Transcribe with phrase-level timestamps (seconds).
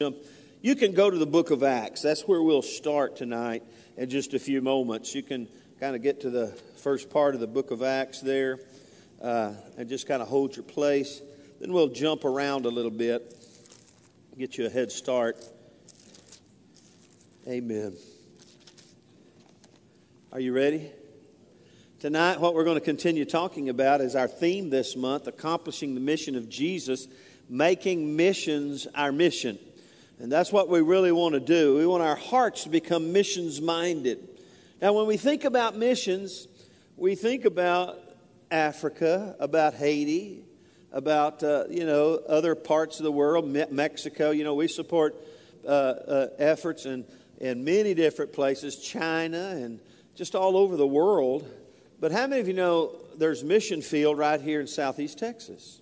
[0.00, 2.02] You can go to the book of Acts.
[2.02, 3.62] That's where we'll start tonight
[3.96, 5.14] in just a few moments.
[5.14, 5.46] You can
[5.78, 8.58] kind of get to the first part of the book of Acts there
[9.22, 11.22] uh, and just kind of hold your place.
[11.60, 13.36] Then we'll jump around a little bit,
[14.36, 15.36] get you a head start.
[17.46, 17.96] Amen.
[20.32, 20.90] Are you ready?
[22.00, 26.00] Tonight, what we're going to continue talking about is our theme this month accomplishing the
[26.00, 27.06] mission of Jesus,
[27.48, 29.56] making missions our mission.
[30.20, 31.76] And that's what we really want to do.
[31.76, 34.28] We want our hearts to become missions minded.
[34.80, 36.46] Now, when we think about missions,
[36.96, 37.98] we think about
[38.50, 40.44] Africa, about Haiti,
[40.92, 44.30] about, uh, you know, other parts of the world, Me- Mexico.
[44.30, 45.16] You know, we support
[45.66, 47.04] uh, uh, efforts in,
[47.40, 49.80] in many different places, China and
[50.14, 51.50] just all over the world.
[51.98, 55.80] But how many of you know there's mission field right here in southeast Texas?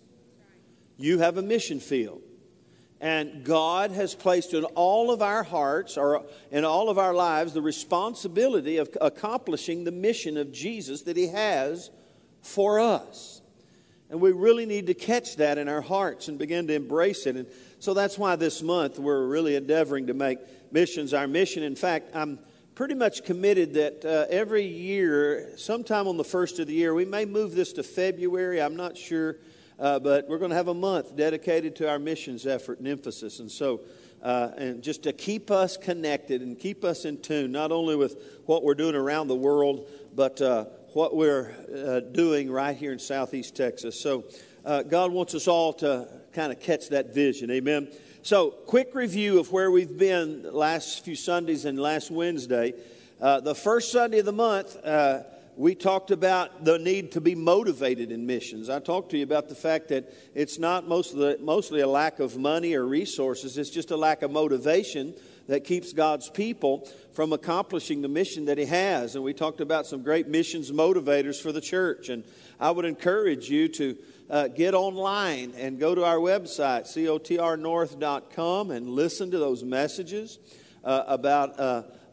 [0.97, 2.23] You have a mission field.
[3.03, 7.53] And God has placed in all of our hearts or in all of our lives
[7.53, 11.91] the responsibility of accomplishing the mission of Jesus that He has
[12.43, 13.43] for us.
[14.09, 17.35] And we really need to catch that in our hearts and begin to embrace it.
[17.35, 17.49] And
[17.81, 20.39] so that's why this month we're really endeavoring to make
[20.71, 21.65] missions our mission.
[21.65, 22.39] In fact, I'm
[22.77, 27.05] pretty much committed that uh, every year, sometime on the first of the year, we
[27.05, 28.63] may move this to February.
[28.63, 29.39] I'm not sure
[29.83, 33.41] uh, but we're going to have a month dedicated to our missions effort and emphasis.
[33.41, 33.81] And so,
[34.23, 38.23] uh, and just to keep us connected and keep us in tune, not only with
[38.47, 43.01] what we're doing around the world, but uh, what we're uh, doing right here in
[43.01, 44.01] Southeast Texas.
[44.01, 44.23] So,
[44.65, 47.51] uh, God wants us all to kind of catch that vision.
[47.51, 47.89] Amen.
[48.23, 52.75] So, quick review of where we've been last few Sundays and last Wednesday.
[53.21, 54.77] Uh, the first Sunday of the month,
[55.57, 58.71] we talked about the need to be motivated in missions.
[58.71, 62.39] I talked to you about the fact that it's not mostly, mostly a lack of
[62.39, 65.15] money or resources, it's just a lack of motivation
[65.49, 69.15] that keeps God's people from accomplishing the mission that He has.
[69.15, 72.09] And we talked about some great missions motivators for the church.
[72.09, 72.25] And
[72.59, 73.99] I would encourage you to
[74.31, 80.39] uh, get online and go to our website, cotrnorth.com, and listen to those messages
[80.85, 81.61] uh, about.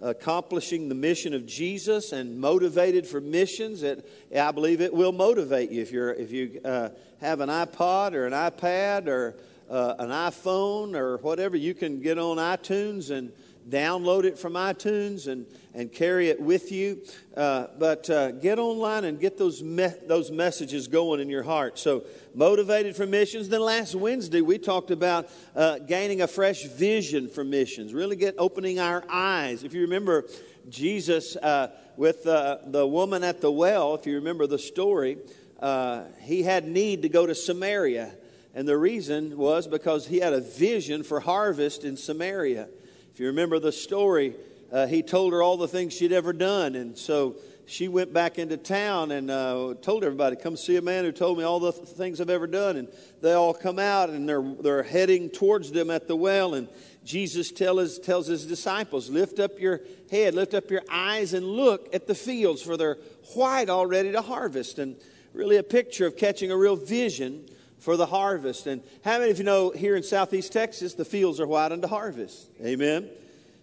[0.02, 5.72] Accomplishing the mission of Jesus and motivated for missions, it, I believe it will motivate
[5.72, 5.82] you.
[5.82, 6.90] If, you're, if you uh,
[7.20, 9.36] have an iPod or an iPad or
[9.70, 13.32] uh, an iPhone or whatever, you can get on iTunes and
[13.70, 17.02] download it from iTunes and, and carry it with you.
[17.36, 21.78] Uh, but uh, get online and get those, me- those messages going in your heart.
[21.78, 22.04] So,
[22.36, 23.50] motivated for missions.
[23.50, 28.36] Then last Wednesday, we talked about uh, gaining a fresh vision for missions, really get
[28.38, 29.64] opening our eyes.
[29.64, 30.26] If you remember,
[30.70, 35.18] Jesus uh, with uh, the woman at the well, if you remember the story,
[35.60, 38.12] uh, he had need to go to Samaria.
[38.56, 42.68] And the reason was because he had a vision for harvest in Samaria.
[43.20, 44.34] If you remember the story,
[44.72, 46.76] uh, he told her all the things she'd ever done.
[46.76, 47.36] And so
[47.66, 51.38] she went back into town and uh, told everybody, Come see a man who told
[51.38, 52.78] me all the th- things I've ever done.
[52.78, 52.88] And
[53.20, 56.54] they all come out and they're, they're heading towards them at the well.
[56.54, 56.70] And
[57.04, 61.46] Jesus tell his, tells his disciples, Lift up your head, lift up your eyes, and
[61.46, 63.00] look at the fields, for they're
[63.34, 64.80] white already to harvest.
[64.80, 64.96] And
[65.34, 67.50] really a picture of catching a real vision
[67.80, 68.68] for the harvest.
[68.68, 71.88] And how many of you know here in southeast Texas, the fields are white unto
[71.88, 72.50] harvest?
[72.64, 73.10] Amen.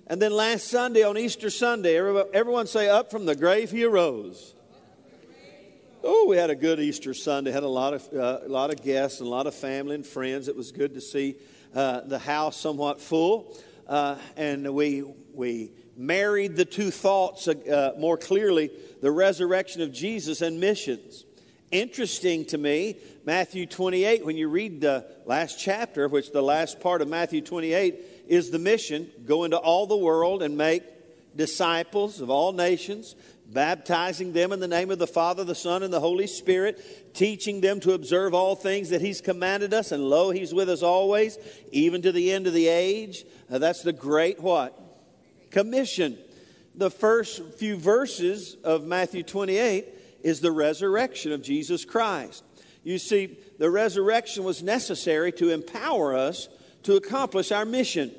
[0.09, 4.55] And then last Sunday, on Easter Sunday, everyone say, Up from the grave he arose.
[6.09, 7.51] Oh, we had a good Easter Sunday.
[7.51, 10.07] Had a lot of uh, a lot of guests and a lot of family and
[10.07, 10.47] friends.
[10.47, 11.35] It was good to see
[11.75, 13.57] uh, the house somewhat full,
[13.89, 15.03] uh, and we
[15.35, 18.71] we married the two thoughts uh, more clearly:
[19.03, 21.25] the resurrection of Jesus and missions.
[21.73, 24.25] Interesting to me, Matthew 28.
[24.25, 27.97] When you read the last chapter, which the last part of Matthew 28
[28.29, 30.85] is the mission go into all the world and make
[31.35, 33.17] disciples of all nations,
[33.47, 37.61] baptizing them in the name of the Father, the Son, and the Holy Spirit, teaching
[37.61, 41.37] them to observe all things that He's commanded us, and lo, He's with us always,
[41.73, 43.25] even to the end of the age.
[43.51, 44.81] Uh, that's the great what?
[45.51, 46.17] Commission.
[46.77, 49.96] The first few verses of Matthew 28
[50.27, 52.43] is the resurrection of Jesus Christ.
[52.83, 56.49] You see, the resurrection was necessary to empower us
[56.83, 58.11] to accomplish our mission.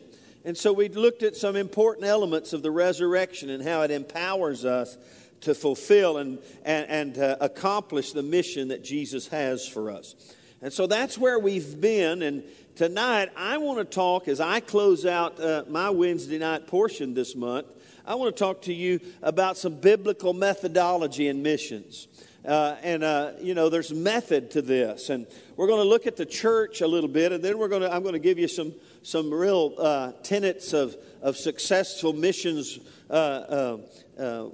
[0.46, 4.64] And so we looked at some important elements of the resurrection and how it empowers
[4.64, 4.98] us
[5.42, 10.16] to fulfill and, and, and uh, accomplish the mission that Jesus has for us.
[10.62, 12.22] And so that's where we've been.
[12.22, 12.46] And
[12.76, 17.36] tonight, I want to talk as I close out uh, my Wednesday night portion this
[17.36, 17.68] month.
[18.08, 22.08] I want to talk to you about some biblical methodology in missions.
[22.46, 25.10] Uh, and, uh, you know, there's method to this.
[25.10, 25.28] And
[25.58, 27.94] we're going to look at the church a little bit, and then we're going to,
[27.94, 28.74] I'm going to give you some,
[29.04, 33.78] some real uh, tenets of, of successful missions uh,
[34.18, 34.50] uh,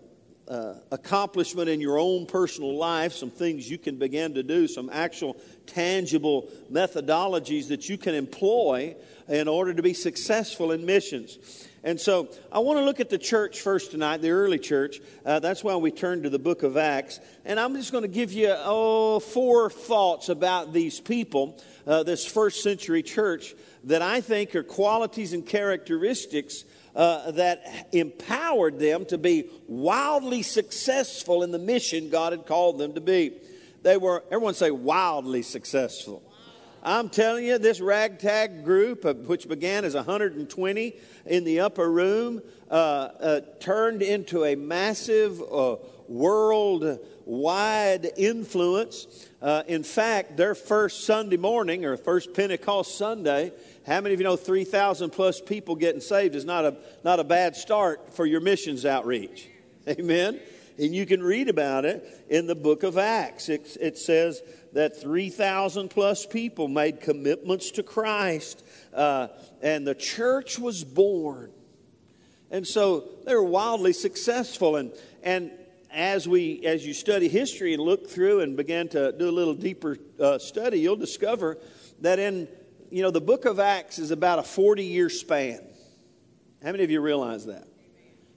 [0.47, 4.89] uh, accomplishment in your own personal life, some things you can begin to do, some
[4.91, 8.95] actual tangible methodologies that you can employ
[9.27, 11.67] in order to be successful in missions.
[11.85, 15.01] And so I want to look at the church first tonight, the early church.
[15.25, 17.19] Uh, that's why we turn to the book of Acts.
[17.43, 22.25] And I'm just going to give you oh, four thoughts about these people, uh, this
[22.25, 23.53] first century church,
[23.83, 26.63] that I think are qualities and characteristics
[26.95, 32.93] uh, that empowered them to be wildly successful in the mission God had called them
[32.93, 33.33] to be.
[33.81, 36.23] They were, everyone say, wildly successful.
[36.85, 40.93] I'm telling you, this ragtag group, uh, which began as 120
[41.25, 45.77] in the upper room, uh, uh, turned into a massive uh,
[46.09, 49.29] worldwide influence.
[49.41, 53.53] Uh, in fact, their first Sunday morning, or first Pentecost Sunday,
[53.87, 56.75] how many of you know 3,000 plus people getting saved is not a,
[57.05, 59.47] not a bad start for your missions outreach?
[59.87, 60.37] Amen?
[60.77, 63.47] And you can read about it in the book of Acts.
[63.47, 64.41] It, it says
[64.73, 69.27] that 3,000 plus people made commitments to Christ, uh,
[69.61, 71.51] and the church was born.
[72.51, 74.75] And so they were wildly successful.
[74.75, 74.91] And,
[75.23, 75.51] and
[75.91, 79.53] as, we, as you study history and look through and begin to do a little
[79.53, 81.57] deeper uh, study, you'll discover
[82.01, 82.47] that in
[82.93, 85.61] you know, the book of Acts is about a 40 year span.
[86.63, 87.67] How many of you realize that?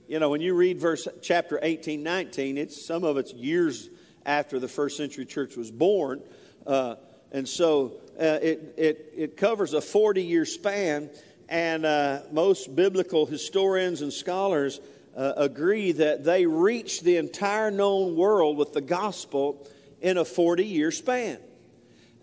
[0.07, 3.87] You know, when you read verse chapter 18, 19, it's some of it's years
[4.27, 6.21] after the first century church was born.
[6.67, 6.95] Uh,
[7.31, 11.09] and so uh, it, it, it covers a 40 year span.
[11.49, 14.81] And uh, most biblical historians and scholars
[15.15, 19.65] uh, agree that they reached the entire known world with the gospel
[20.01, 21.39] in a 40 year span.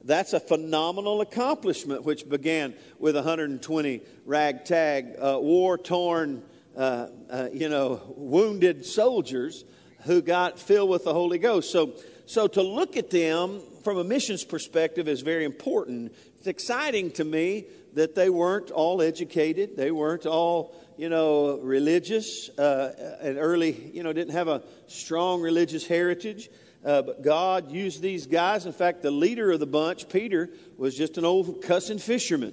[0.04, 6.42] That's a phenomenal accomplishment, which began with 120 ragtag, uh, war torn,
[6.76, 7.06] uh,
[7.50, 9.64] you know, wounded soldiers
[10.04, 11.70] who got filled with the Holy Ghost.
[11.70, 11.94] So,
[12.26, 16.14] so to look at them from a missions perspective is very important.
[16.38, 22.50] It's exciting to me that they weren't all educated, they weren't all, you know, religious,
[22.58, 26.48] uh, and early, you know, didn't have a strong religious heritage.
[26.84, 28.66] Uh, but God used these guys.
[28.66, 32.52] In fact, the leader of the bunch, Peter, was just an old cussing fisherman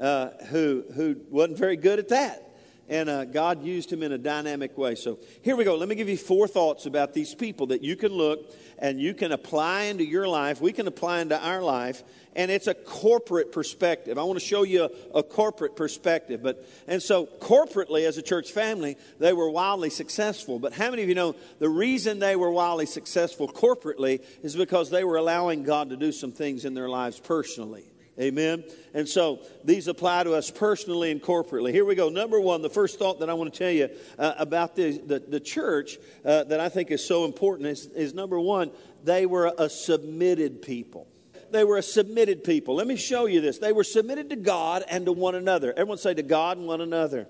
[0.00, 2.47] uh, who, who wasn't very good at that.
[2.88, 4.94] And uh, God used him in a dynamic way.
[4.94, 5.76] So here we go.
[5.76, 9.12] Let me give you four thoughts about these people that you can look and you
[9.12, 10.60] can apply into your life.
[10.60, 12.02] We can apply into our life
[12.34, 14.16] and it's a corporate perspective.
[14.16, 16.42] I want to show you a, a, corporate perspective.
[16.42, 20.58] But and so corporately as a church family, they were wildly successful.
[20.58, 24.88] But how many of you know the reason they were wildly successful corporately is because
[24.88, 27.84] they were allowing God to do some things in their lives personally.
[28.20, 28.64] Amen.
[28.94, 31.72] And so these apply to us personally and corporately.
[31.72, 32.08] Here we go.
[32.08, 35.20] Number one, the first thought that I want to tell you uh, about the, the,
[35.20, 38.72] the church uh, that I think is so important is, is number one,
[39.04, 41.06] they were a submitted people
[41.50, 42.74] they were a submitted people.
[42.74, 43.58] Let me show you this.
[43.58, 45.72] They were submitted to God and to one another.
[45.72, 47.26] Everyone say to God and one another.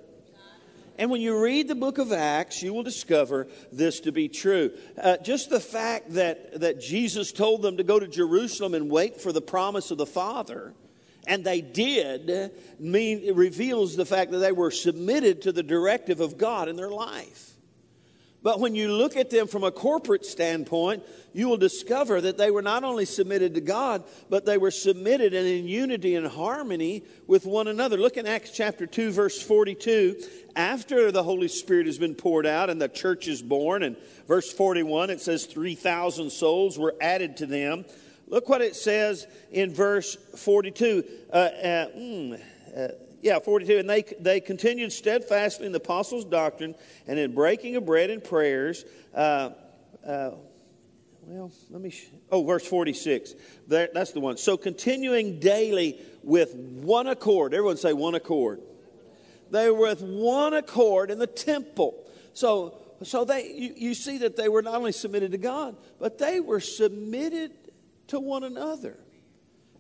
[0.99, 4.73] And when you read the book of Acts, you will discover this to be true.
[5.01, 9.21] Uh, just the fact that, that Jesus told them to go to Jerusalem and wait
[9.21, 10.75] for the promise of the Father,
[11.29, 12.51] and they did,
[12.81, 16.91] mean, reveals the fact that they were submitted to the directive of God in their
[16.91, 17.53] life.
[18.49, 21.03] But when you look at them from a corporate standpoint,
[21.35, 25.35] you will discover that they were not only submitted to God, but they were submitted
[25.35, 27.99] and in unity and harmony with one another.
[27.99, 30.23] Look in Acts chapter 2, verse 42.
[30.57, 34.51] After the Holy Spirit has been poured out and the church is born, and verse
[34.51, 37.85] 41, it says 3,000 souls were added to them.
[38.29, 41.05] Look what it says in verse 42.
[41.31, 42.41] Uh, uh, mm,
[42.75, 42.89] uh,
[43.21, 43.79] yeah, 42.
[43.79, 46.75] And they, they continued steadfastly in the apostles' doctrine
[47.07, 48.85] and in breaking of bread and prayers.
[49.15, 49.51] Uh,
[50.07, 50.31] uh,
[51.23, 51.91] well, let me.
[51.91, 53.35] Sh- oh, verse 46.
[53.69, 54.39] That, that's the one.
[54.39, 57.53] So continuing daily with one accord.
[57.53, 58.63] Everyone say one accord.
[59.51, 62.05] They were with one accord in the temple.
[62.33, 66.19] So, so they, you, you see that they were not only submitted to God, but
[66.19, 67.53] they were submitted
[68.09, 68.99] to one another.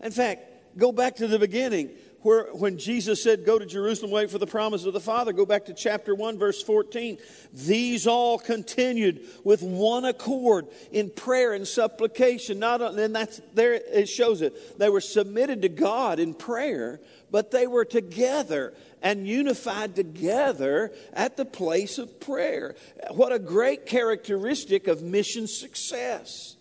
[0.00, 1.90] In fact, go back to the beginning
[2.28, 5.46] where when Jesus said, Go to Jerusalem, wait for the promise of the Father, go
[5.46, 7.16] back to chapter 1, verse 14.
[7.54, 12.58] These all continued with one accord in prayer and supplication.
[12.58, 14.78] Not and that's there it shows it.
[14.78, 21.38] They were submitted to God in prayer, but they were together and unified together at
[21.38, 22.76] the place of prayer.
[23.10, 26.57] What a great characteristic of mission success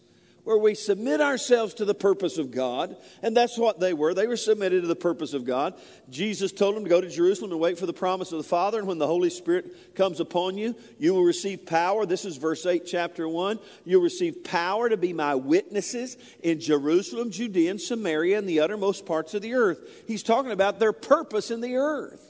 [0.47, 2.95] where we submit ourselves to the purpose of God.
[3.21, 4.13] And that's what they were.
[4.13, 5.73] They were submitted to the purpose of God.
[6.09, 8.79] Jesus told them to go to Jerusalem and wait for the promise of the Father.
[8.79, 12.05] And when the Holy Spirit comes upon you, you will receive power.
[12.05, 13.59] This is verse 8, chapter 1.
[13.83, 19.05] You'll receive power to be my witnesses in Jerusalem, Judea, and Samaria, and the uttermost
[19.05, 20.05] parts of the earth.
[20.07, 22.23] He's talking about their purpose in the earth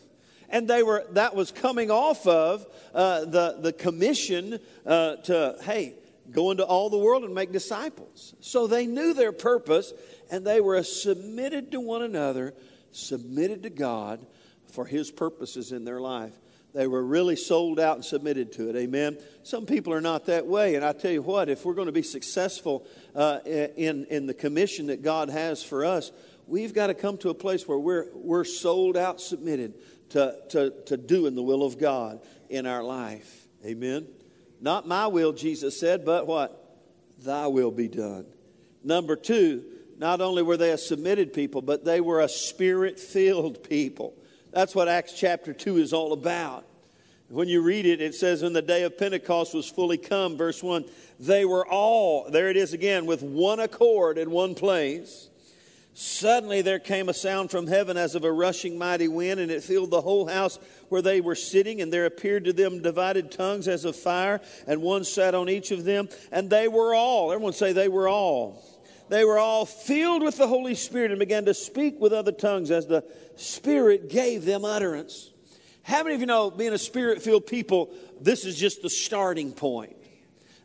[0.49, 5.93] and they were that was coming off of uh, the the commission uh, to hey
[6.31, 8.35] go into all the world and make disciples.
[8.39, 9.93] So they knew their purpose
[10.29, 12.53] and they were submitted to one another,
[12.91, 14.25] submitted to God
[14.71, 16.33] for His purposes in their life.
[16.73, 18.75] They were really sold out and submitted to it.
[18.75, 19.17] Amen.
[19.43, 20.75] Some people are not that way.
[20.75, 24.33] And I tell you what, if we're going to be successful uh, in, in the
[24.33, 26.11] commission that God has for us,
[26.45, 29.75] we've got to come to a place where we're, we're sold out, submitted
[30.09, 33.47] to, to, to doing the will of God in our life.
[33.65, 34.07] Amen.
[34.59, 36.63] Not my will, Jesus said, but what?
[37.19, 38.25] Thy will be done.
[38.83, 39.63] Number two,
[39.97, 44.13] not only were they a submitted people, but they were a spirit filled people.
[44.51, 46.65] That's what Acts chapter 2 is all about.
[47.29, 50.63] When you read it, it says, When the day of Pentecost was fully come, verse
[50.63, 50.85] 1,
[51.19, 55.29] they were all, there it is again, with one accord in one place.
[55.99, 59.63] Suddenly there came a sound from heaven as of a rushing mighty wind, and it
[59.63, 61.81] filled the whole house where they were sitting.
[61.81, 65.71] And there appeared to them divided tongues as of fire, and one sat on each
[65.71, 66.07] of them.
[66.31, 68.63] And they were all, everyone say, they were all.
[69.09, 72.69] They were all filled with the Holy Spirit and began to speak with other tongues
[72.69, 73.03] as the
[73.35, 75.31] Spirit gave them utterance.
[75.81, 77.89] How many of you know, being a spirit filled people,
[78.21, 79.96] this is just the starting point?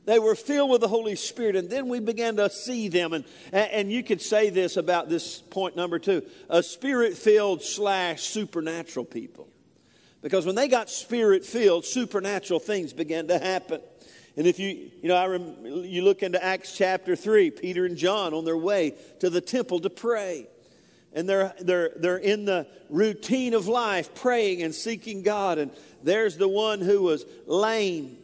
[0.04, 3.12] They were filled with the Holy Spirit, and then we began to see them.
[3.12, 8.22] And, and you could say this about this point number two a spirit filled slash
[8.22, 9.48] supernatural people.
[10.20, 13.80] Because when they got spirit filled, supernatural things began to happen.
[14.36, 17.96] And if you, you know, I rem, you look into Acts chapter 3, Peter and
[17.96, 20.46] John on their way to the temple to pray.
[21.12, 25.58] And they're, they're, they're in the routine of life, praying and seeking God.
[25.58, 25.70] And
[26.02, 28.16] there's the one who was lame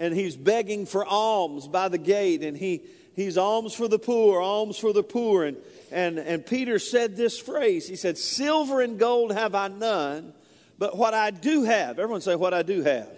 [0.00, 2.82] and he's begging for alms by the gate and he
[3.14, 5.44] he's alms for the poor alms for the poor.
[5.44, 5.58] And
[5.92, 7.86] and and peter said this phrase.
[7.86, 10.32] He said silver and gold have i none
[10.78, 11.98] but what i do have.
[12.00, 13.10] Everyone say what i do have.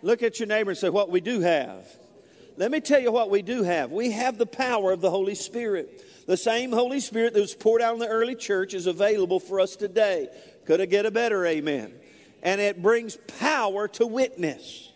[0.00, 1.86] Look at your neighbor and say what we do have.
[2.56, 3.92] Let me tell you what we do have.
[3.92, 6.26] We have the power of the holy spirit.
[6.26, 9.60] The same holy spirit that was poured out in the early church is available for
[9.60, 10.28] us today.
[10.66, 11.92] Could I get a better amen.
[12.42, 14.87] And it brings power to witness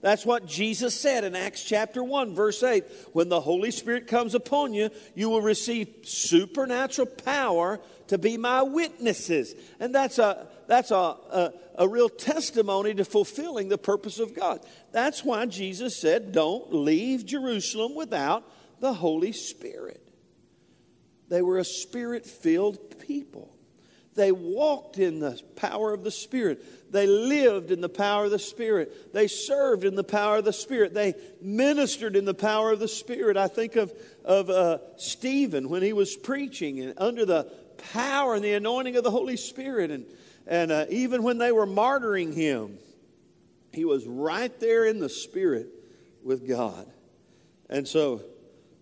[0.00, 2.84] that's what Jesus said in Acts chapter 1, verse 8.
[3.12, 8.62] When the Holy Spirit comes upon you, you will receive supernatural power to be my
[8.62, 9.54] witnesses.
[9.78, 14.60] And that's a, that's a, a, a real testimony to fulfilling the purpose of God.
[14.90, 18.44] That's why Jesus said, Don't leave Jerusalem without
[18.80, 20.06] the Holy Spirit.
[21.28, 23.54] They were a spirit filled people.
[24.16, 26.92] They walked in the power of the Spirit.
[26.92, 29.12] They lived in the power of the Spirit.
[29.14, 30.94] They served in the power of the Spirit.
[30.94, 33.36] They ministered in the power of the Spirit.
[33.36, 33.92] I think of,
[34.24, 37.44] of uh, Stephen when he was preaching and under the
[37.92, 39.92] power and the anointing of the Holy Spirit.
[39.92, 40.06] And,
[40.46, 42.78] and uh, even when they were martyring him,
[43.72, 45.68] he was right there in the Spirit
[46.24, 46.90] with God.
[47.68, 48.22] And so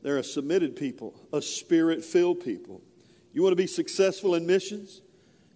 [0.03, 2.81] they're a submitted people, a spirit filled people.
[3.33, 5.03] You want to be successful in missions?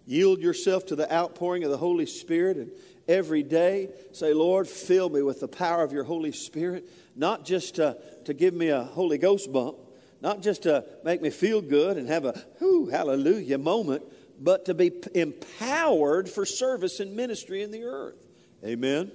[0.06, 2.70] Yield yourself to the outpouring of the Holy Spirit and
[3.08, 7.76] every day say, Lord, fill me with the power of your Holy Spirit, not just
[7.76, 9.76] to, to give me a Holy Ghost bump,
[10.20, 14.04] not just to make me feel good and have a whoo, hallelujah moment,
[14.40, 18.26] but to be empowered for service and ministry in the earth.
[18.64, 19.10] Amen.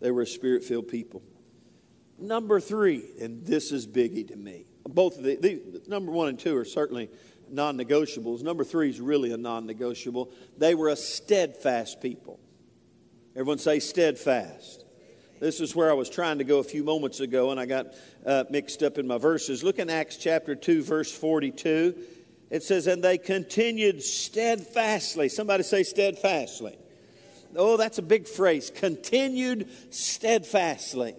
[0.00, 1.22] They were a spirit filled people.
[2.18, 4.66] Number three, and this is biggie to me.
[4.86, 7.10] Both of the, the number one and two are certainly
[7.50, 8.42] non negotiables.
[8.42, 10.30] Number three is really a non negotiable.
[10.56, 12.38] They were a steadfast people.
[13.34, 14.84] Everyone say steadfast.
[15.40, 17.94] This is where I was trying to go a few moments ago, and I got
[18.26, 19.62] uh, mixed up in my verses.
[19.62, 21.94] Look in Acts chapter 2, verse 42.
[22.50, 25.28] It says, And they continued steadfastly.
[25.28, 26.76] Somebody say steadfastly.
[27.54, 28.72] Oh, that's a big phrase.
[28.74, 31.14] Continued steadfastly.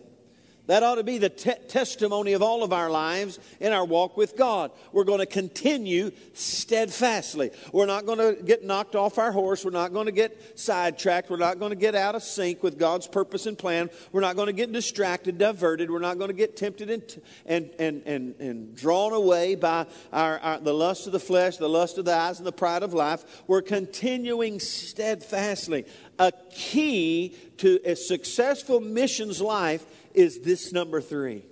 [0.70, 4.16] That ought to be the te- testimony of all of our lives in our walk
[4.16, 4.70] with God.
[4.92, 7.50] We're going to continue steadfastly.
[7.74, 9.66] We're not going to get knocked off our horse.
[9.66, 11.32] We're not going to get sidetracked.
[11.32, 13.90] We're not going to get out of sync with God's purpose and plan.
[14.12, 15.90] We're not going to get distracted, diverted.
[15.90, 20.38] We're not going to get tempted and, and, and, and, and drawn away by our,
[20.38, 22.94] our, the lust of the flesh, the lust of the eyes, and the pride of
[22.94, 23.42] life.
[23.48, 25.86] We're continuing steadfastly.
[26.20, 31.44] A key to a successful missions life is this number three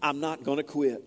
[0.00, 1.02] I'm not going to quit.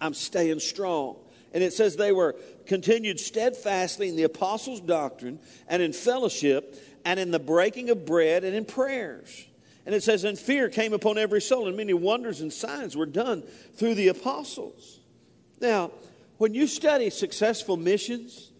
[0.00, 1.16] I'm staying strong.
[1.52, 2.34] And it says they were
[2.66, 5.38] continued steadfastly in the apostles' doctrine
[5.68, 9.46] and in fellowship and in the breaking of bread and in prayers.
[9.86, 13.06] And it says, and fear came upon every soul, and many wonders and signs were
[13.06, 13.42] done
[13.74, 15.00] through the apostles.
[15.60, 15.92] Now,
[16.38, 18.50] when you study successful missions,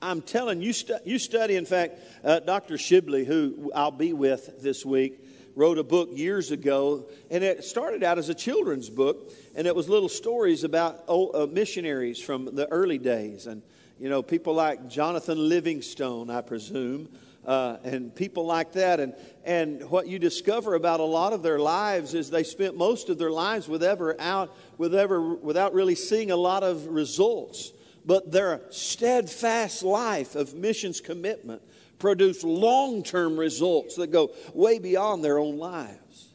[0.00, 0.72] I'm telling you,
[1.04, 1.56] you study.
[1.56, 2.74] In fact, uh, Dr.
[2.74, 5.25] Shibley, who I'll be with this week,
[5.56, 9.74] wrote a book years ago, and it started out as a children's book, and it
[9.74, 13.62] was little stories about old, uh, missionaries from the early days, and
[13.98, 17.08] you know people like Jonathan Livingstone, I presume,
[17.46, 19.00] uh, and people like that.
[19.00, 23.08] And, and what you discover about a lot of their lives is they spent most
[23.08, 27.72] of their lives with ever out, with ever, without really seeing a lot of results.
[28.04, 31.62] But their steadfast life of missions commitment
[31.98, 36.28] produced long term results that go way beyond their own lives.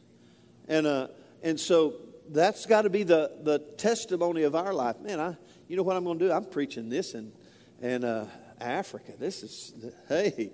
[0.68, 1.08] And, uh,
[1.42, 1.94] and so
[2.30, 5.00] that's got to be the, the testimony of our life.
[5.00, 5.36] Man, I,
[5.68, 6.32] you know what I'm going to do?
[6.32, 7.32] I'm preaching this in,
[7.80, 8.28] in uh,
[8.60, 9.12] Africa.
[9.18, 9.74] This is,
[10.08, 10.50] hey,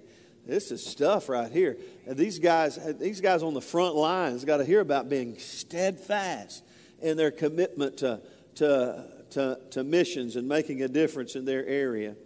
[0.46, 1.76] this is stuff right here.
[2.06, 6.64] And these guys, these guys on the front lines got to hear about being steadfast
[7.00, 8.20] in their commitment to,
[8.56, 12.16] to, to, to missions and making a difference in their area.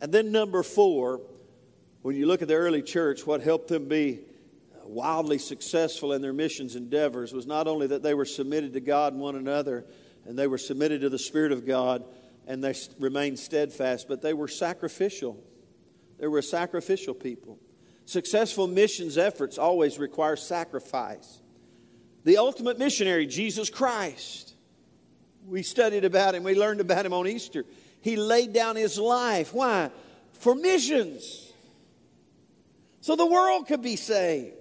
[0.00, 1.22] And then, number four,
[2.04, 4.20] when you look at the early church, what helped them be
[4.74, 8.80] uh, wildly successful in their missions endeavors was not only that they were submitted to
[8.80, 9.86] God and one another,
[10.26, 12.04] and they were submitted to the Spirit of God,
[12.46, 15.42] and they remained steadfast, but they were sacrificial.
[16.18, 17.58] They were a sacrificial people.
[18.04, 21.40] Successful missions efforts always require sacrifice.
[22.24, 24.52] The ultimate missionary, Jesus Christ,
[25.46, 27.64] we studied about him, we learned about him on Easter.
[28.02, 29.54] He laid down his life.
[29.54, 29.90] Why?
[30.34, 31.43] For missions.
[33.04, 34.54] So the world could be saved.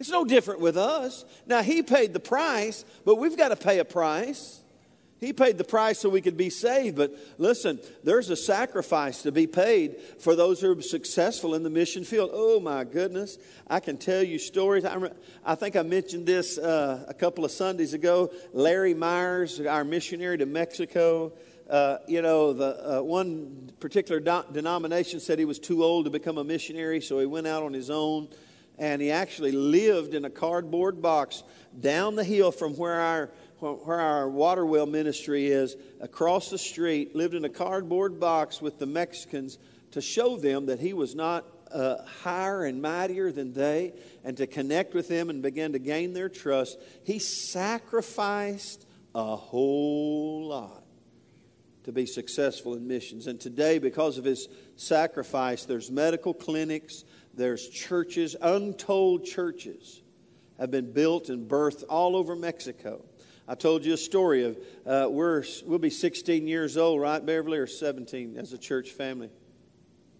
[0.00, 1.26] It's no different with us.
[1.46, 4.62] Now, he paid the price, but we've got to pay a price.
[5.20, 6.96] He paid the price so we could be saved.
[6.96, 11.68] But listen, there's a sacrifice to be paid for those who are successful in the
[11.68, 12.30] mission field.
[12.32, 13.36] Oh, my goodness.
[13.68, 14.86] I can tell you stories.
[14.86, 15.10] I,
[15.44, 18.32] I think I mentioned this uh, a couple of Sundays ago.
[18.54, 21.34] Larry Myers, our missionary to Mexico.
[21.68, 26.10] Uh, you know, the uh, one particular do- denomination said he was too old to
[26.10, 28.28] become a missionary, so he went out on his own.
[28.78, 31.42] And he actually lived in a cardboard box
[31.78, 33.30] down the hill from where our
[33.62, 38.80] where our water well ministry is, across the street, lived in a cardboard box with
[38.80, 39.56] the Mexicans
[39.92, 43.92] to show them that he was not uh, higher and mightier than they,
[44.24, 46.76] and to connect with them and begin to gain their trust.
[47.04, 50.81] He sacrificed a whole lot
[51.84, 53.26] to be successful in missions.
[53.26, 60.02] And today, because of his sacrifice, there's medical clinics, there's churches, untold churches
[60.58, 63.04] have been built and birthed all over Mexico.
[63.48, 67.58] I told you a story of uh, we're, we'll be 16 years old, right, Beverly,
[67.58, 69.30] or 17 as a church family?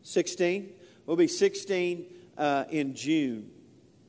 [0.02, 0.72] 16?
[1.06, 3.50] We'll be 16 uh, in June,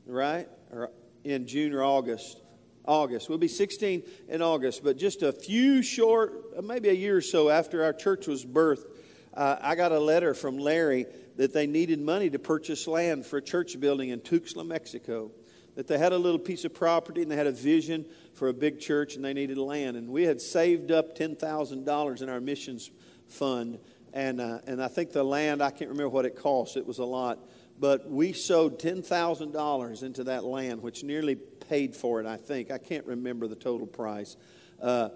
[0.07, 0.47] right?
[0.71, 0.89] Or
[1.23, 2.41] in June or August.
[2.85, 3.29] August.
[3.29, 7.49] We'll be 16 in August, but just a few short, maybe a year or so
[7.49, 8.85] after our church was birthed,
[9.33, 11.05] uh, I got a letter from Larry
[11.37, 15.31] that they needed money to purchase land for a church building in Tuxtla, Mexico
[15.75, 18.53] that they had a little piece of property and they had a vision for a
[18.53, 19.97] big church and they needed land.
[19.97, 22.91] And we had saved up $10,000 in our missions
[23.27, 23.79] fund.
[24.13, 26.99] And, uh, and I think the land, I can't remember what it cost, it was
[26.99, 27.39] a lot.
[27.79, 31.35] But we sowed $10,000 into that land, which nearly
[31.67, 32.71] paid for it, I think.
[32.71, 34.35] I can't remember the total price.
[34.81, 35.09] Uh,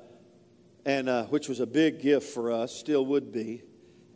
[0.86, 3.62] and uh, which was a big gift for us, still would be.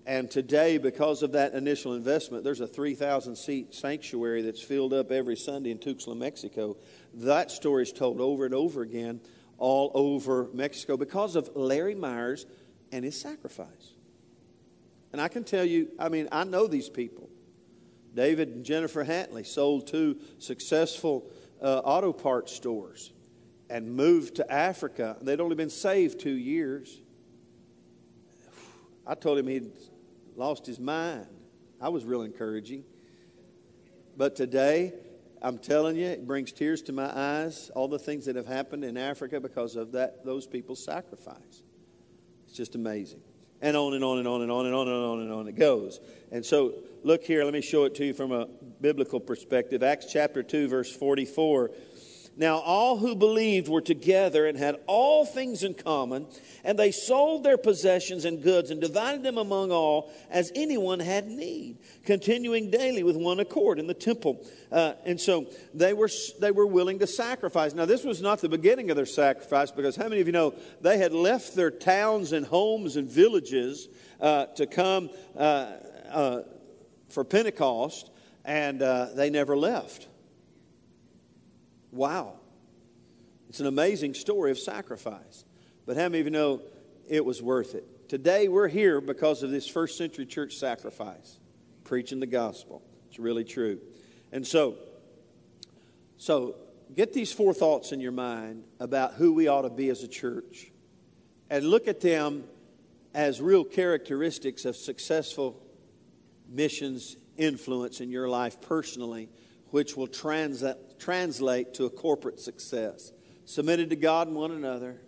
[0.06, 5.12] And today, because of that initial investment, there's a 3,000 seat sanctuary that's filled up
[5.12, 6.78] every Sunday in Tuxtla, Mexico.
[7.14, 9.20] That story is told over and over again
[9.58, 12.48] all over Mexico because of Larry Myers
[12.92, 13.94] and his sacrifice.
[15.12, 17.30] And I can tell you, I mean, I know these people.
[18.16, 21.30] David and Jennifer Hatley sold two successful
[21.62, 23.12] uh, auto parts stores
[23.70, 25.18] and moved to Africa.
[25.22, 27.02] They'd only been saved two years.
[29.06, 29.72] I told him he'd
[30.36, 31.28] lost his mind.
[31.80, 32.84] I was real encouraging.
[34.18, 34.94] But today,
[35.42, 38.84] I'm telling you, it brings tears to my eyes, all the things that have happened
[38.84, 41.64] in Africa because of that those people's sacrifice.
[42.46, 43.22] It's just amazing.
[43.62, 45.56] And on and on and on and on and on and on and on it
[45.56, 46.00] goes.
[46.32, 48.48] And so look here, let me show it to you from a
[48.82, 49.84] biblical perspective.
[49.84, 51.72] Acts chapter 2, verse 44.
[52.38, 56.28] Now, all who believed were together and had all things in common,
[56.64, 61.28] and they sold their possessions and goods and divided them among all as anyone had
[61.28, 64.46] need, continuing daily with one accord in the temple.
[64.72, 67.74] Uh, and so they were, they were willing to sacrifice.
[67.74, 70.54] Now, this was not the beginning of their sacrifice because how many of you know
[70.80, 73.90] they had left their towns and homes and villages
[74.22, 75.72] uh, to come uh,
[76.10, 76.42] uh
[77.10, 78.10] for Pentecost,
[78.46, 80.08] and uh, they never left.
[81.92, 82.34] Wow.
[83.50, 85.46] It's an amazing story of sacrifice.
[85.86, 86.62] But how many of you know
[87.10, 88.10] it was worth it?
[88.10, 91.40] Today we're here because of this first century church sacrifice,
[91.84, 92.82] preaching the gospel.
[93.10, 93.80] It's really true.
[94.32, 94.78] And so,
[96.18, 96.56] so
[96.96, 100.08] get these four thoughts in your mind about who we ought to be as a
[100.08, 100.72] church
[101.50, 102.46] and look at them
[103.14, 105.62] as real characteristics of successful
[106.48, 109.30] missions influence in your life personally,
[109.72, 113.12] which will translate translate to a corporate success.
[113.46, 115.02] Submitted to God and one another,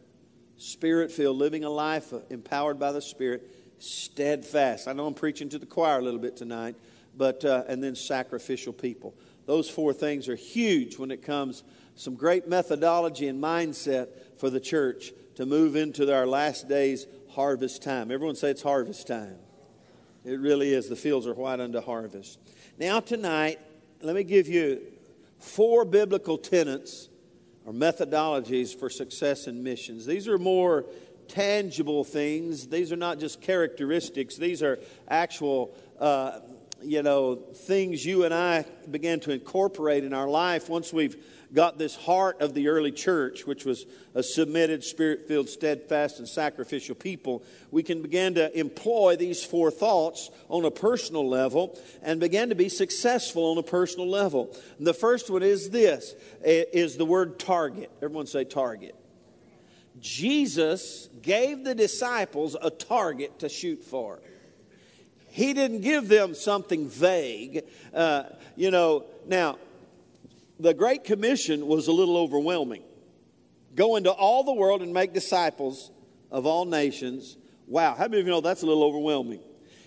[0.58, 3.48] spirit filled, living a life empowered by the Spirit,
[3.78, 4.88] steadfast.
[4.88, 6.76] I know I'm preaching to the choir a little bit tonight,
[7.16, 9.14] but uh, and then sacrificial people.
[9.46, 11.64] Those four things are huge when it comes
[11.96, 17.84] some great methodology and mindset for the church to move into our last days harvest
[17.84, 18.10] time.
[18.12, 19.38] Everyone say it's harvest time.
[20.26, 20.90] It really is.
[20.90, 22.40] The fields are white unto harvest.
[22.80, 23.60] Now tonight,
[24.04, 24.82] let me give you
[25.40, 27.08] four biblical tenets
[27.66, 30.06] or methodologies for success in missions.
[30.06, 30.86] These are more
[31.30, 32.68] tangible things.
[32.68, 34.36] These are not just characteristics.
[34.36, 36.40] These are actual, uh,
[36.82, 41.16] you know, things you and I began to incorporate in our life once we've
[41.54, 43.86] got this heart of the early church, which was
[44.16, 49.70] a submitted, spirit filled, steadfast, and sacrificial people, we can begin to employ these four
[49.72, 54.56] thoughts on a personal level and begin to be successful on a personal level.
[54.80, 57.92] The first one is this is the word target.
[58.02, 58.96] Everyone say target.
[60.00, 64.20] Jesus gave the disciples a target to shoot for.
[65.30, 67.64] He didn't give them something vague.
[67.94, 68.24] Uh,
[68.56, 69.58] you know, now,
[70.60, 72.84] the Great Commission was a little overwhelming.
[73.76, 75.92] Go into all the world and make disciples
[76.32, 77.38] of all nations.
[77.68, 79.40] Wow, how many of you know that's a little overwhelming?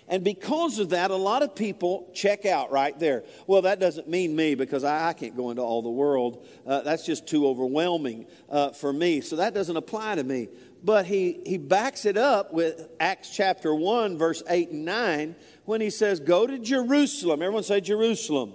[0.09, 3.25] And because of that, a lot of people check out right there.
[3.49, 6.47] Well, that doesn't mean me because I, I can't go into all the world.
[6.65, 9.21] Uh, that's just too overwhelming uh, for me.
[9.21, 10.49] So that doesn't apply to me.
[10.85, 15.81] But he, he backs it up with Acts chapter 1, verse 8 and 9, when
[15.81, 17.43] he says, Go to Jerusalem.
[17.43, 18.53] Everyone say Jerusalem.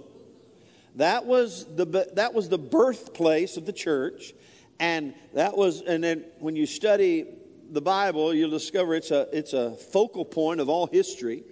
[0.96, 4.34] That was the, that was the birthplace of the church.
[4.78, 7.26] And that was, and then when you study
[7.70, 11.44] the Bible, you'll discover it's a, it's a focal point of all history.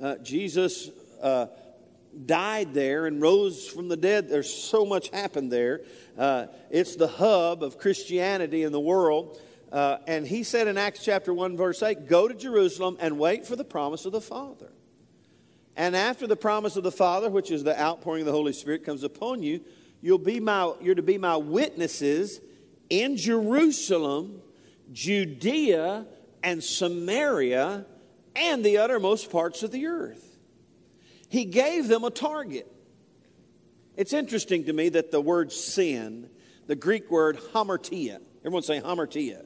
[0.00, 1.46] Uh, Jesus uh,
[2.24, 4.28] died there and rose from the dead.
[4.28, 5.82] There's so much happened there.
[6.16, 9.38] Uh, it's the hub of Christianity in the world.
[9.70, 13.46] Uh, and he said in Acts chapter 1, verse 8, Go to Jerusalem and wait
[13.46, 14.70] for the promise of the Father.
[15.76, 18.84] And after the promise of the Father, which is the outpouring of the Holy Spirit,
[18.84, 19.60] comes upon you,
[20.00, 22.40] you'll be my, you're to be my witnesses
[22.88, 24.40] in Jerusalem,
[24.92, 26.06] Judea,
[26.42, 27.84] and Samaria,
[28.34, 30.38] and the uttermost parts of the earth.
[31.28, 32.72] He gave them a target.
[33.96, 36.30] It's interesting to me that the word sin,
[36.66, 39.44] the Greek word hamartia, everyone say hamartia,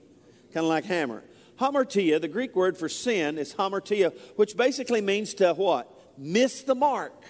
[0.52, 1.24] kind of like hammer.
[1.58, 5.96] Hamartia, the Greek word for sin is hamartia, which basically means to what?
[6.20, 7.24] Miss the mark.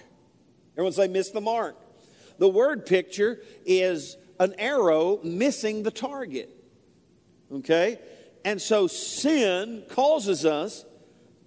[0.73, 1.77] Everyone say, miss the mark.
[2.37, 6.49] The word picture is an arrow missing the target.
[7.51, 7.99] Okay?
[8.43, 10.85] And so sin causes us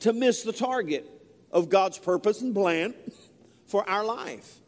[0.00, 1.10] to miss the target
[1.50, 2.94] of God's purpose and plan
[3.66, 4.60] for our life.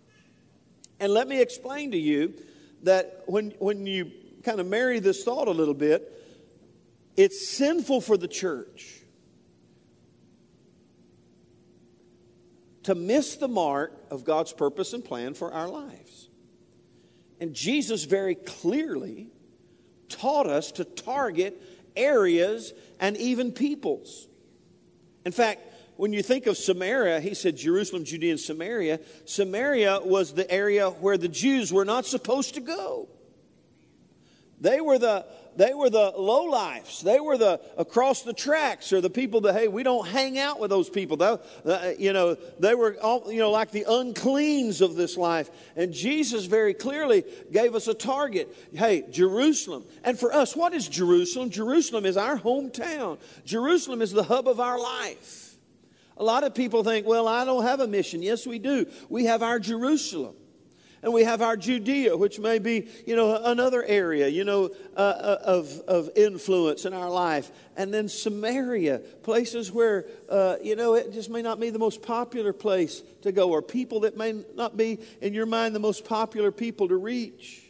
[1.00, 2.34] And let me explain to you
[2.82, 4.10] that when, when you
[4.42, 6.12] kind of marry this thought a little bit,
[7.16, 9.00] it's sinful for the church
[12.86, 16.28] to miss the mark of God's purpose and plan for our lives.
[17.40, 19.28] And Jesus very clearly
[20.08, 21.60] taught us to target
[21.96, 24.28] areas and even peoples.
[25.24, 25.62] In fact,
[25.96, 29.00] when you think of Samaria, he said Jerusalem, Judea, and Samaria.
[29.24, 33.08] Samaria was the area where the Jews were not supposed to go.
[34.60, 37.00] They were the they were the low lifes.
[37.00, 40.60] They were the across the tracks or the people that, hey, we don't hang out
[40.60, 41.20] with those people.
[41.22, 45.50] Uh, you know, they were, all, you know, like the uncleans of this life.
[45.74, 48.54] And Jesus very clearly gave us a target.
[48.74, 49.84] Hey, Jerusalem.
[50.04, 51.50] And for us, what is Jerusalem?
[51.50, 53.18] Jerusalem is our hometown.
[53.44, 55.56] Jerusalem is the hub of our life.
[56.18, 58.22] A lot of people think, well, I don't have a mission.
[58.22, 58.86] Yes, we do.
[59.08, 60.34] We have our Jerusalem.
[61.06, 64.98] And we have our Judea, which may be, you know, another area, you know, uh,
[64.98, 67.52] uh of, of influence in our life.
[67.76, 72.02] And then Samaria, places where, uh, you know, it just may not be the most
[72.02, 76.04] popular place to go, or people that may not be, in your mind, the most
[76.04, 77.62] popular people to reach.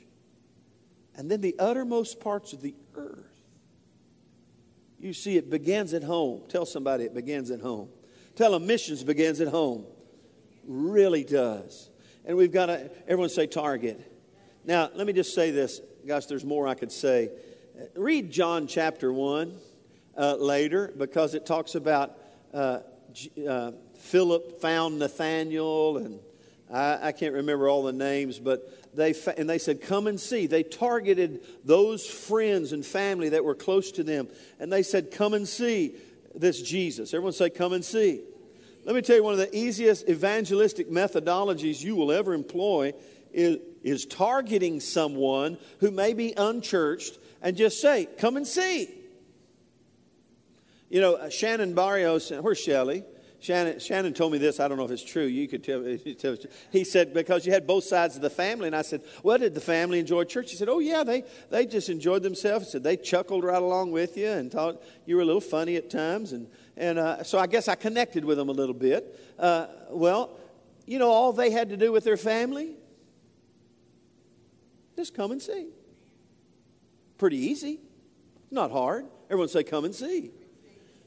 [1.15, 3.43] And then the uttermost parts of the earth.
[4.99, 6.45] You see, it begins at home.
[6.49, 7.91] Tell somebody it begins at home.
[8.35, 9.85] Tell them missions begins at home.
[10.65, 11.91] Really does.
[12.27, 14.01] And we've got to, everyone say target.
[14.65, 15.81] Now, let me just say this.
[16.05, 17.31] Gosh, there's more I could say.
[17.95, 19.57] Read John chapter 1
[20.17, 22.19] uh, later because it talks about
[22.53, 22.81] uh,
[23.49, 26.19] uh, Philip found Nathaniel, and
[26.73, 30.47] I, I, can't remember all the names, but they, and they said, Come and see.
[30.47, 35.35] They targeted those friends and family that were close to them, and they said, Come
[35.35, 35.95] and see
[36.35, 37.15] this Jesus.
[37.15, 38.23] Everyone say, Come and see.
[38.87, 42.93] Let me tell you, one of the easiest evangelistic methodologies you will ever employ
[43.33, 48.95] is, is targeting someone who may be unchurched and just say, Come and see.
[50.89, 53.03] You know, uh, Shannon Barrios, where's Shelly?
[53.41, 54.61] Shannon, Shannon told me this.
[54.61, 55.25] I don't know if it's true.
[55.25, 55.83] You could tell,
[56.17, 56.37] tell.
[56.71, 58.69] He said, because you had both sides of the family.
[58.69, 60.53] And I said, well, did the family enjoy church?
[60.53, 62.67] He said, oh, yeah, they, they just enjoyed themselves.
[62.67, 65.77] He said, they chuckled right along with you and thought you were a little funny
[65.77, 66.33] at times.
[66.33, 66.47] And,
[66.77, 69.19] and uh, so I guess I connected with them a little bit.
[69.39, 70.39] Uh, well,
[70.87, 72.75] you know, all they had to do with their family,
[74.97, 75.69] just come and see.
[77.19, 77.81] Pretty easy.
[78.51, 79.07] Not hard.
[79.27, 80.31] Everyone say, come and see.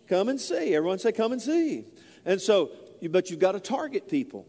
[0.08, 0.76] Come and see.
[0.76, 1.86] Everyone say, come and see.
[2.26, 2.72] And so,
[3.10, 4.46] but you've got to target people.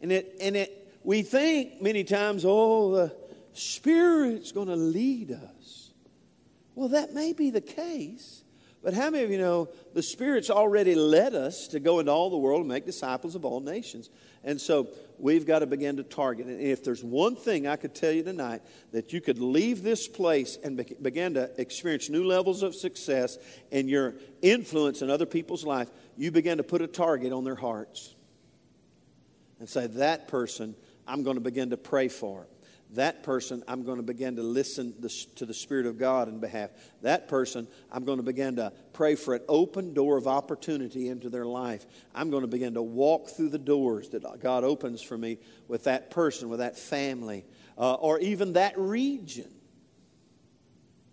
[0.00, 3.16] And it, and it, we think many times, oh, the
[3.52, 5.92] Spirit's going to lead us.
[6.74, 8.43] Well, that may be the case.
[8.84, 12.28] But how many of you know the Spirit's already led us to go into all
[12.28, 14.10] the world and make disciples of all nations?
[14.44, 16.46] And so we've got to begin to target.
[16.48, 18.60] And if there's one thing I could tell you tonight,
[18.92, 23.38] that you could leave this place and be- begin to experience new levels of success
[23.70, 27.54] in your influence in other people's life, you begin to put a target on their
[27.54, 28.14] hearts
[29.60, 30.74] and say, That person,
[31.08, 32.46] I'm going to begin to pray for.
[32.94, 34.94] That person, I'm going to begin to listen
[35.36, 36.70] to the Spirit of God in behalf.
[37.02, 41.28] That person, I'm going to begin to pray for an open door of opportunity into
[41.30, 41.86] their life.
[42.14, 45.84] I'm going to begin to walk through the doors that God opens for me with
[45.84, 47.44] that person, with that family,
[47.78, 49.50] uh, or even that region.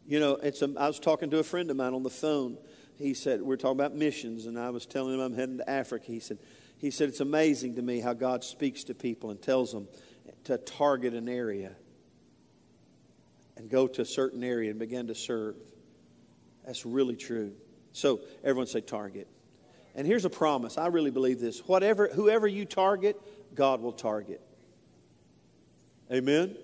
[0.05, 2.57] You know, it's a, I was talking to a friend of mine on the phone
[3.01, 6.05] he said, we're talking about missions, and I was telling him I'm heading to Africa.
[6.07, 6.37] He said,
[6.77, 9.87] he said, it's amazing to me how God speaks to people and tells them
[10.45, 11.71] to target an area
[13.57, 15.55] and go to a certain area and begin to serve.
[16.65, 17.53] That's really true.
[17.91, 19.27] So everyone say target.
[19.95, 20.77] And here's a promise.
[20.77, 21.59] I really believe this.
[21.67, 23.19] Whatever, whoever you target,
[23.53, 24.41] God will target.
[26.11, 26.55] Amen.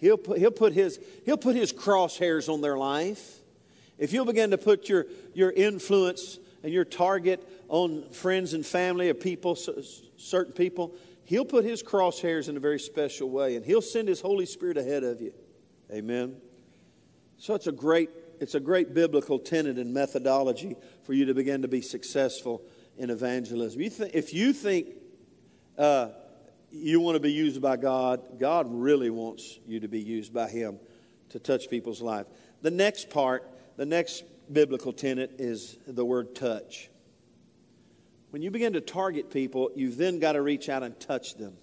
[0.00, 3.38] He'll put, he'll put his he'll put his crosshairs on their life.
[3.98, 9.10] If you'll begin to put your, your influence and your target on friends and family
[9.10, 10.94] or people, certain people,
[11.30, 14.76] He'll put His crosshairs in a very special way and He'll send His Holy Spirit
[14.76, 15.32] ahead of you.
[15.92, 16.34] Amen.
[17.38, 21.62] So it's a great, it's a great biblical tenet and methodology for you to begin
[21.62, 22.62] to be successful
[22.98, 23.80] in evangelism.
[23.80, 24.88] You th- if you think
[25.78, 26.08] uh,
[26.72, 30.48] you want to be used by God, God really wants you to be used by
[30.48, 30.80] Him
[31.28, 32.26] to touch people's life.
[32.60, 36.89] The next part the next biblical tenet is the word touch.
[38.30, 41.56] When you begin to target people, you've then got to reach out and touch them.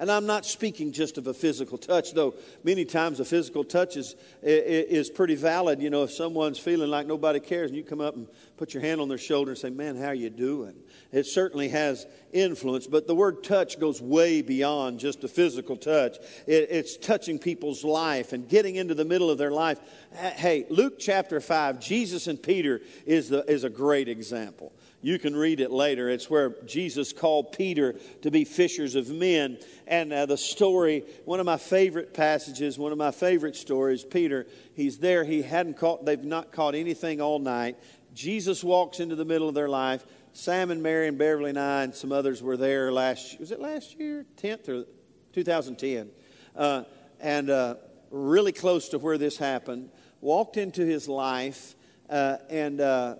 [0.00, 3.96] And I'm not speaking just of a physical touch, though many times a physical touch
[3.96, 5.82] is, is pretty valid.
[5.82, 8.80] You know, if someone's feeling like nobody cares and you come up and put your
[8.80, 10.76] hand on their shoulder and say, Man, how are you doing?
[11.10, 16.16] It certainly has influence, but the word touch goes way beyond just a physical touch.
[16.46, 19.80] It, it's touching people's life and getting into the middle of their life.
[20.12, 24.72] Hey, Luke chapter 5, Jesus and Peter is, the, is a great example.
[25.00, 26.08] You can read it later.
[26.08, 29.58] It's where Jesus called Peter to be fishers of men.
[29.86, 34.46] And uh, the story, one of my favorite passages, one of my favorite stories, Peter,
[34.74, 35.22] he's there.
[35.22, 37.76] He hadn't caught, they've not caught anything all night.
[38.12, 40.04] Jesus walks into the middle of their life.
[40.32, 43.60] Sam and Mary and Beverly and I and some others were there last, was it
[43.60, 44.26] last year?
[44.36, 44.84] 10th or
[45.32, 46.10] 2010.
[46.56, 46.82] Uh,
[47.20, 47.76] and uh,
[48.10, 49.90] really close to where this happened.
[50.20, 51.76] Walked into his life
[52.10, 53.16] uh, and uh,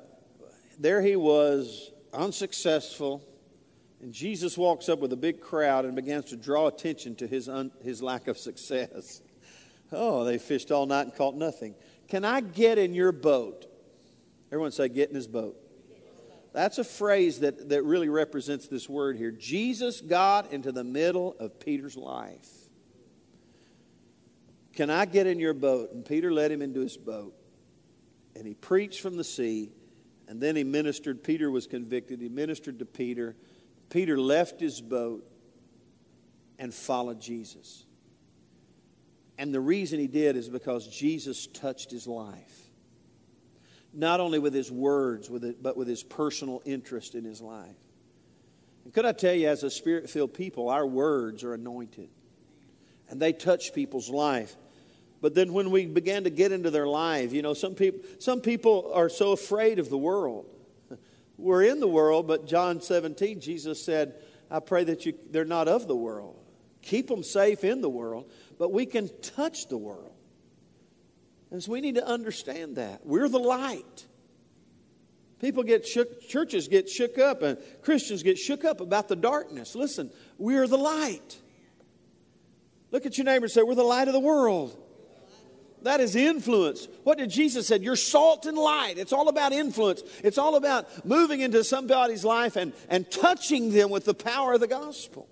[0.78, 3.22] there he was, unsuccessful.
[4.00, 7.48] And Jesus walks up with a big crowd and begins to draw attention to his,
[7.48, 9.22] un, his lack of success.
[9.90, 11.74] Oh, they fished all night and caught nothing.
[12.08, 13.64] Can I get in your boat?
[14.52, 15.56] Everyone say, get in his boat.
[16.52, 19.30] That's a phrase that, that really represents this word here.
[19.30, 22.48] Jesus got into the middle of Peter's life.
[24.74, 25.92] Can I get in your boat?
[25.92, 27.34] And Peter led him into his boat.
[28.36, 29.72] And he preached from the sea.
[30.28, 31.24] And then he ministered.
[31.24, 32.20] Peter was convicted.
[32.20, 33.34] He ministered to Peter.
[33.90, 35.24] Peter left his boat
[36.58, 37.84] and followed Jesus.
[39.38, 42.68] And the reason he did is because Jesus touched his life
[43.92, 47.76] not only with his words, with it, but with his personal interest in his life.
[48.84, 52.08] And could I tell you, as a spirit filled people, our words are anointed
[53.08, 54.54] and they touch people's life.
[55.20, 58.40] But then when we began to get into their life, you know, some people, some
[58.40, 60.46] people are so afraid of the world.
[61.36, 64.14] We're in the world, but John 17, Jesus said,
[64.50, 66.36] I pray that you, they're not of the world.
[66.82, 70.12] Keep them safe in the world, but we can touch the world.
[71.50, 73.04] And so we need to understand that.
[73.04, 74.06] We're the light.
[75.40, 79.74] People get shook, churches get shook up, and Christians get shook up about the darkness.
[79.74, 81.38] Listen, we're the light.
[82.90, 84.76] Look at your neighbor and say, We're the light of the world.
[85.82, 86.88] That is influence.
[87.04, 87.82] What did Jesus said?
[87.82, 88.94] You're salt and light.
[88.98, 90.02] It's all about influence.
[90.24, 94.60] It's all about moving into somebody's life and, and touching them with the power of
[94.60, 95.28] the gospel.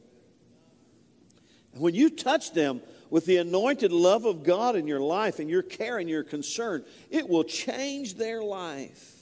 [1.74, 2.80] And when you touch them,
[3.10, 6.84] with the anointed love of God in your life and your care and your concern,
[7.10, 9.12] it will change their life.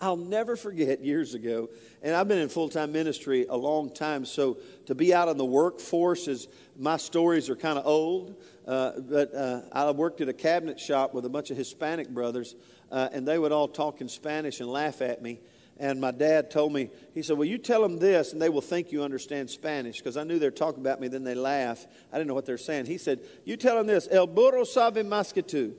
[0.00, 1.70] I'll never forget years ago,
[2.02, 5.38] and I've been in full time ministry a long time, so to be out in
[5.38, 8.36] the workforce is my stories are kind of old.
[8.66, 12.56] Uh, but uh, I worked at a cabinet shop with a bunch of Hispanic brothers,
[12.90, 15.40] uh, and they would all talk in Spanish and laugh at me.
[15.78, 18.62] And my dad told me, he said, Well, you tell them this, and they will
[18.62, 19.98] think you understand Spanish.
[19.98, 21.86] Because I knew they're talking about me, then they laugh.
[22.12, 22.86] I didn't know what they're saying.
[22.86, 25.74] He said, You tell them this, El burro sabe más que tú.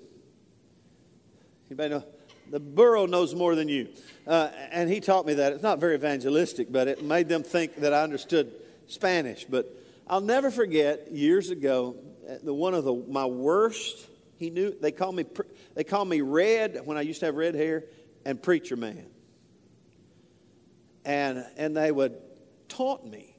[1.70, 2.04] Anybody know?
[2.50, 3.90] The burro knows more than you.
[4.26, 5.52] Uh, and he taught me that.
[5.52, 8.54] It's not very evangelistic, but it made them think that I understood
[8.86, 9.46] Spanish.
[9.46, 9.68] But
[10.08, 11.96] I'll never forget years ago,
[12.44, 15.26] the one of the, my worst, he knew, they called me,
[15.76, 17.86] they called me red when I used to have red hair
[18.26, 19.08] and preacher man
[21.08, 22.18] and, and they would
[22.68, 23.34] taunt me.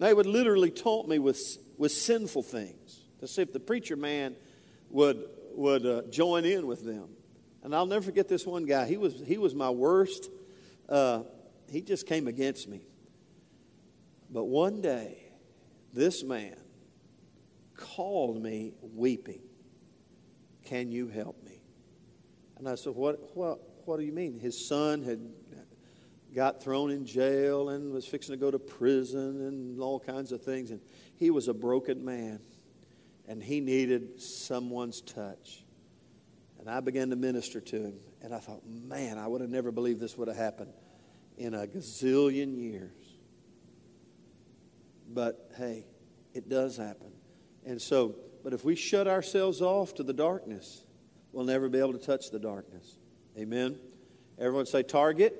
[0.00, 1.40] They would literally taunt me with,
[1.78, 4.34] with sinful things to see if the preacher man
[4.90, 7.08] would, would uh, join in with them.
[7.62, 8.86] And I'll never forget this one guy.
[8.86, 10.30] He was, he was my worst.
[10.88, 11.22] Uh,
[11.70, 12.80] he just came against me.
[14.28, 15.30] But one day,
[15.92, 16.56] this man
[17.78, 19.40] called me weeping.
[20.64, 21.62] Can you help me?
[22.58, 24.38] And I said, What, what, what do you mean?
[24.38, 25.20] His son had
[26.34, 30.42] got thrown in jail and was fixing to go to prison and all kinds of
[30.42, 30.70] things.
[30.70, 30.80] And
[31.16, 32.40] he was a broken man
[33.26, 35.64] and he needed someone's touch.
[36.58, 37.94] And I began to minister to him.
[38.20, 40.72] And I thought, man, I would have never believed this would have happened
[41.36, 42.90] in a gazillion years.
[45.08, 45.86] But hey,
[46.34, 47.12] it does happen.
[47.68, 50.84] And so, but if we shut ourselves off to the darkness,
[51.32, 52.96] we'll never be able to touch the darkness.
[53.36, 53.78] Amen.
[54.38, 55.36] Everyone say target.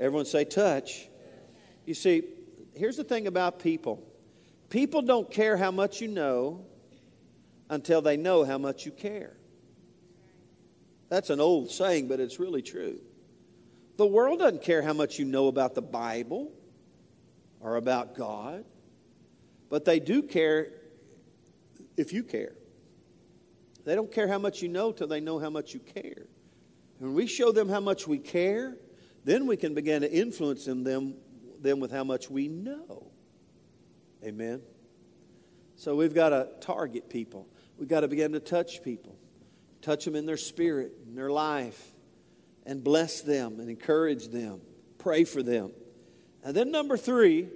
[0.00, 1.08] Everyone say touch.
[1.86, 2.24] You see,
[2.74, 4.02] here's the thing about people
[4.70, 6.66] people don't care how much you know
[7.70, 9.36] until they know how much you care.
[11.10, 12.98] That's an old saying, but it's really true.
[13.98, 16.50] The world doesn't care how much you know about the Bible
[17.60, 18.64] or about God,
[19.70, 20.72] but they do care
[21.96, 22.54] if you care.
[23.84, 26.26] They don't care how much you know till they know how much you care.
[26.98, 28.76] When we show them how much we care,
[29.24, 31.14] then we can begin to influence them, them,
[31.60, 33.10] them with how much we know.
[34.24, 34.62] Amen.
[35.76, 37.48] So we've got to target people.
[37.78, 39.16] We've got to begin to touch people,
[39.82, 41.92] touch them in their spirit, in their life,
[42.64, 44.60] and bless them and encourage them,
[44.98, 45.72] pray for them.
[46.42, 47.48] And then, number three,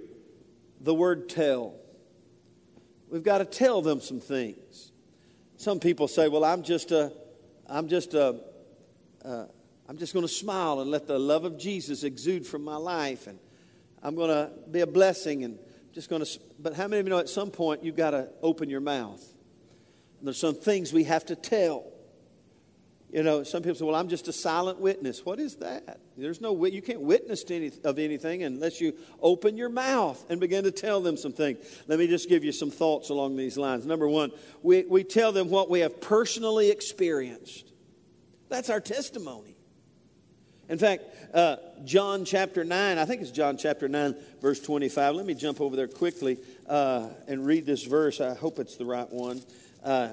[0.81, 1.78] the word tell.
[3.09, 4.91] We've got to tell them some things.
[5.57, 7.11] Some people say, well, I'm just a,
[7.67, 8.39] I'm just a,
[9.25, 9.45] a
[9.89, 13.25] I'm just going to smile and let the love of Jesus exude from my life,
[13.25, 13.39] and
[14.03, 15.57] I'm going to be a blessing and
[15.93, 16.39] just going to.
[16.59, 19.25] But how many of you know at some point you've got to open your mouth?
[20.19, 21.91] And there's some things we have to tell.
[23.11, 25.99] You know, some people say, "Well, I'm just a silent witness." What is that?
[26.15, 30.23] There's no way you can't witness to any, of anything unless you open your mouth
[30.29, 31.57] and begin to tell them some things.
[31.87, 33.85] Let me just give you some thoughts along these lines.
[33.85, 37.71] Number one, we, we tell them what we have personally experienced.
[38.47, 39.55] That's our testimony.
[40.67, 41.03] In fact,
[41.33, 45.15] uh, John chapter 9, I think it's John chapter 9, verse 25.
[45.15, 46.37] Let me jump over there quickly
[46.67, 48.21] uh, and read this verse.
[48.21, 49.41] I hope it's the right one.
[49.83, 50.09] Uh,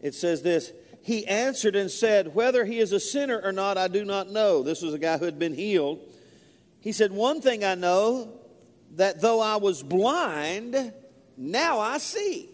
[0.00, 0.72] it says this
[1.08, 4.62] He answered and said, Whether he is a sinner or not, I do not know.
[4.62, 6.00] This was a guy who had been healed.
[6.80, 8.38] He said, One thing I know
[8.96, 10.92] that though I was blind,
[11.34, 12.50] now I see.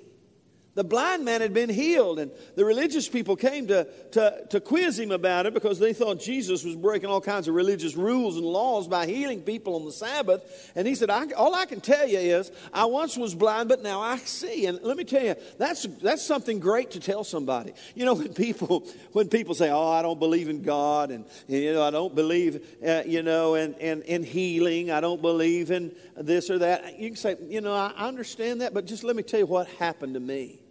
[0.75, 4.99] The blind man had been healed, and the religious people came to, to, to quiz
[4.99, 8.45] him about it because they thought Jesus was breaking all kinds of religious rules and
[8.45, 10.73] laws by healing people on the Sabbath.
[10.75, 13.85] And he said, I, All I can tell you is, I once was blind, but
[13.85, 14.67] now I see.
[14.67, 17.73] And let me tell you, that's, that's something great to tell somebody.
[17.95, 21.73] You know, when people, when people say, Oh, I don't believe in God, and, you
[21.73, 25.95] know, I don't believe, uh, you know, in, in, in healing, I don't believe in
[26.17, 29.23] this or that, you can say, You know, I understand that, but just let me
[29.23, 30.63] tell you what happened to me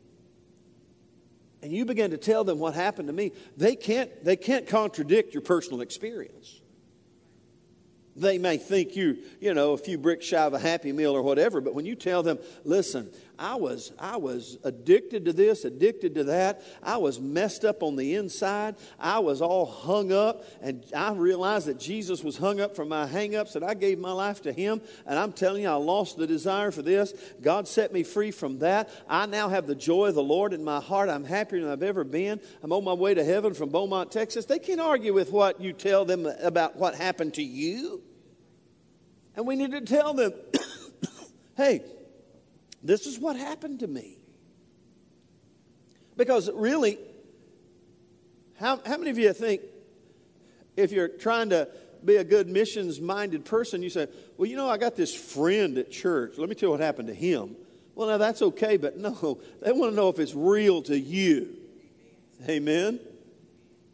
[1.63, 5.33] and you begin to tell them what happened to me, they can't, they can't contradict
[5.33, 6.59] your personal experience.
[8.17, 11.21] They may think you, you know, a few bricks shy of a happy meal or
[11.21, 13.09] whatever, but when you tell them, listen,
[13.43, 16.61] I was, I was addicted to this, addicted to that.
[16.81, 18.75] I was messed up on the inside.
[18.97, 23.05] I was all hung up, and I realized that Jesus was hung up from my
[23.05, 24.79] hang ups, and I gave my life to Him.
[25.05, 27.13] And I'm telling you, I lost the desire for this.
[27.41, 28.89] God set me free from that.
[29.09, 31.09] I now have the joy of the Lord in my heart.
[31.09, 32.39] I'm happier than I've ever been.
[32.63, 34.45] I'm on my way to heaven from Beaumont, Texas.
[34.45, 38.03] They can't argue with what you tell them about what happened to you.
[39.35, 40.31] And we need to tell them,
[41.57, 41.81] hey,
[42.83, 44.17] this is what happened to me.
[46.17, 46.99] Because really,
[48.59, 49.61] how, how many of you think
[50.75, 51.67] if you're trying to
[52.03, 54.07] be a good missions minded person, you say,
[54.37, 56.37] Well, you know, I got this friend at church.
[56.37, 57.55] Let me tell you what happened to him.
[57.95, 61.55] Well, now that's okay, but no, they want to know if it's real to you.
[62.47, 62.99] Amen?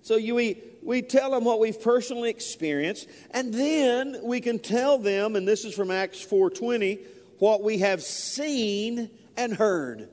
[0.02, 4.98] So you, we, we tell them what we've personally experienced, and then we can tell
[4.98, 7.00] them, and this is from Acts 4.20,
[7.40, 10.10] what we have seen and heard.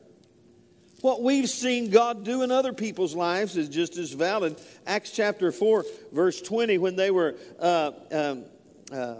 [1.03, 4.61] What we've seen God do in other people's lives is just as valid.
[4.87, 8.45] Acts chapter 4, verse 20, when they were uh, um,
[8.91, 9.17] uh,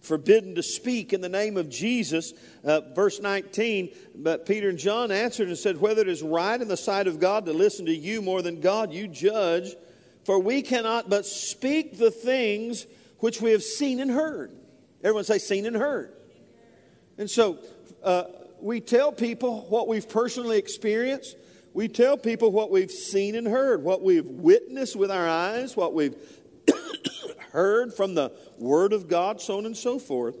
[0.00, 2.32] forbidden to speak in the name of Jesus.
[2.64, 6.68] Uh, verse 19, but Peter and John answered and said, Whether it is right in
[6.68, 9.74] the sight of God to listen to you more than God, you judge.
[10.24, 12.86] For we cannot but speak the things
[13.18, 14.52] which we have seen and heard.
[15.02, 16.12] Everyone say, seen and heard.
[17.20, 17.58] And so
[18.02, 18.24] uh,
[18.62, 21.36] we tell people what we've personally experienced.
[21.74, 25.92] We tell people what we've seen and heard, what we've witnessed with our eyes, what
[25.92, 26.16] we've
[27.52, 30.34] heard from the Word of God, so on and so forth.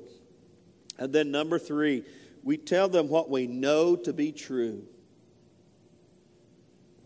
[0.96, 2.02] And then, number three,
[2.42, 4.82] we tell them what we know to be true.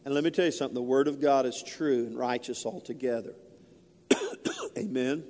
[0.05, 3.35] And let me tell you something the Word of God is true and righteous altogether.
[4.79, 5.25] Amen.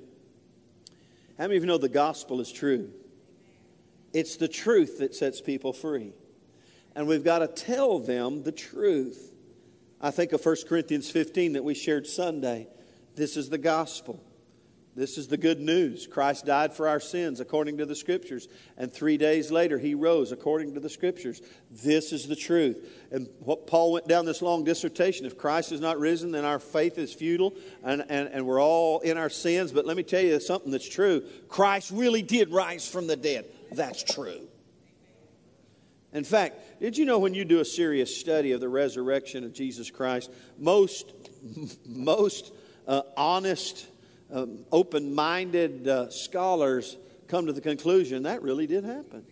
[1.38, 2.92] How many of you know the gospel is true?
[4.14, 6.12] It's the truth that sets people free.
[6.94, 9.32] And we've got to tell them the truth.
[10.00, 12.68] I think of 1 Corinthians 15 that we shared Sunday.
[13.16, 14.22] This is the gospel.
[14.96, 16.06] This is the good news.
[16.06, 18.46] Christ died for our sins according to the Scriptures,
[18.76, 21.42] and three days later he rose according to the Scriptures.
[21.68, 23.08] This is the truth.
[23.10, 26.60] And what Paul went down this long dissertation if Christ is not risen, then our
[26.60, 29.72] faith is futile, and, and, and we're all in our sins.
[29.72, 33.46] But let me tell you something that's true Christ really did rise from the dead.
[33.74, 34.48] That's true.
[36.12, 39.52] In fact, did you know when you do a serious study of the resurrection of
[39.52, 41.12] Jesus Christ, most,
[41.86, 42.52] most
[42.86, 43.86] uh, honest,
[44.32, 46.96] um, open minded uh, scholars
[47.26, 49.24] come to the conclusion that really did happen?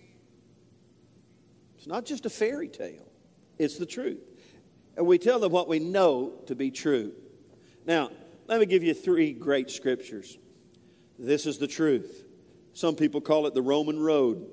[1.76, 3.06] It's not just a fairy tale,
[3.58, 4.20] it's the truth.
[4.96, 7.12] And we tell them what we know to be true.
[7.86, 8.10] Now,
[8.46, 10.36] let me give you three great scriptures.
[11.18, 12.24] This is the truth.
[12.74, 14.48] Some people call it the Roman road.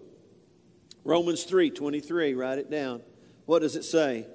[1.03, 3.01] Romans 3:23, write it down.
[3.45, 4.27] What does it say?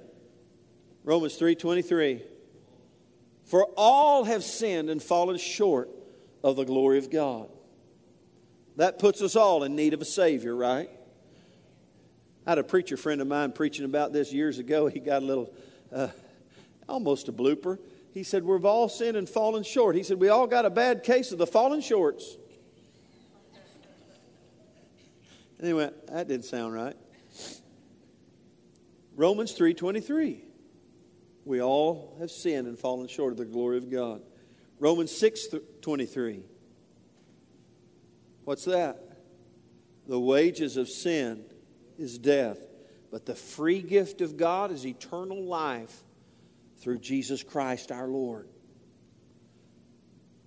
[1.03, 2.21] Romans 3:23.
[3.43, 5.89] For all have sinned and fallen short
[6.43, 7.49] of the glory of God.
[8.77, 10.89] That puts us all in need of a Savior, right?
[12.45, 14.87] I had a preacher friend of mine preaching about this years ago.
[14.87, 15.53] He got a little,
[15.91, 16.09] uh,
[16.87, 17.79] almost a blooper.
[18.11, 19.95] He said, We've all sinned and fallen short.
[19.95, 22.37] He said, We all got a bad case of the fallen shorts.
[25.61, 26.95] Anyway, that didn't sound right.
[29.15, 30.43] Romans 3:23.
[31.45, 34.21] We all have sinned and fallen short of the glory of God.
[34.79, 36.43] Romans 6:23.
[38.43, 39.01] What's that?
[40.07, 41.45] The wages of sin
[41.97, 42.59] is death,
[43.09, 46.03] but the free gift of God is eternal life
[46.77, 48.47] through Jesus Christ our Lord.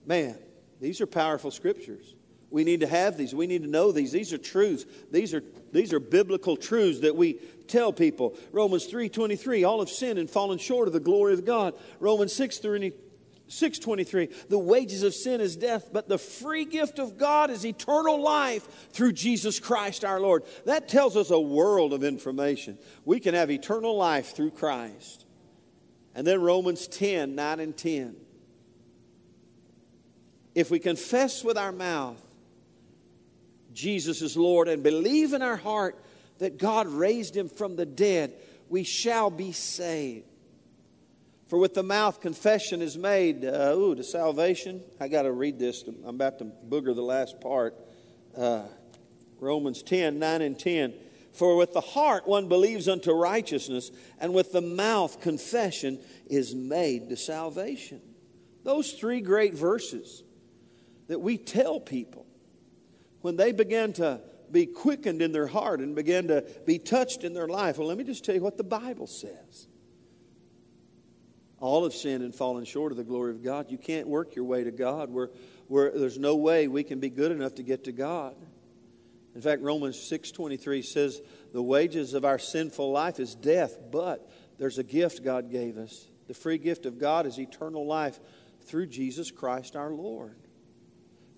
[0.05, 0.39] Man,
[0.81, 2.15] these are powerful scriptures.
[2.51, 3.35] We need to have these.
[3.35, 4.13] We need to know these.
[4.13, 4.87] These are truths.
[5.11, 5.43] These are,
[5.73, 7.35] these are biblical truths that we
[7.67, 8.37] tell people.
[8.53, 11.75] Romans 3.23, all have sinned and fallen short of the glory of God.
[12.01, 12.61] Romans 6,
[13.51, 18.21] 623 the wages of sin is death but the free gift of god is eternal
[18.21, 22.77] life through jesus christ our lord that tells us a world of information
[23.07, 25.25] we can have eternal life through christ
[26.15, 28.17] and then romans 10 9 and 10
[30.55, 32.28] if we confess with our mouth
[33.79, 36.03] jesus is lord and believe in our heart
[36.39, 38.33] that god raised him from the dead
[38.69, 40.27] we shall be saved
[41.49, 44.83] for with the mouth confession is made, uh, ooh, to salvation.
[45.01, 45.83] I got to read this.
[45.83, 47.75] I'm about to booger the last part.
[48.37, 48.65] Uh,
[49.41, 50.93] Romans 10, 9 and 10.
[51.33, 57.09] For with the heart one believes unto righteousness, and with the mouth confession is made
[57.09, 58.03] to salvation.
[58.65, 60.23] Those three great verses
[61.07, 62.27] that we tell people
[63.21, 67.35] when they began to be quickened in their heart and began to be touched in
[67.35, 67.79] their life.
[67.79, 69.69] Well, let me just tell you what the Bible says.
[71.61, 73.71] All have sinned and fallen short of the glory of God.
[73.71, 75.31] You can't work your way to God where,
[75.67, 78.37] where there's no way we can be good enough to get to God.
[79.35, 81.21] In fact, Romans 6.23 says,
[81.53, 86.07] the wages of our sinful life is death, but there's a gift God gave us.
[86.27, 88.19] The free gift of God is eternal life
[88.63, 90.37] through Jesus Christ our Lord.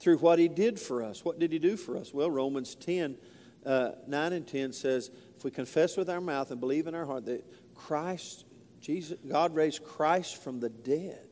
[0.00, 1.24] Through what He did for us.
[1.24, 2.12] What did He do for us?
[2.12, 3.16] Well, Romans 10,
[3.64, 7.06] uh, 9 and 10 says, if we confess with our mouth and believe in our
[7.06, 7.44] heart that
[7.74, 8.44] Christ
[8.80, 11.26] Jesus, God raised Christ from the dead.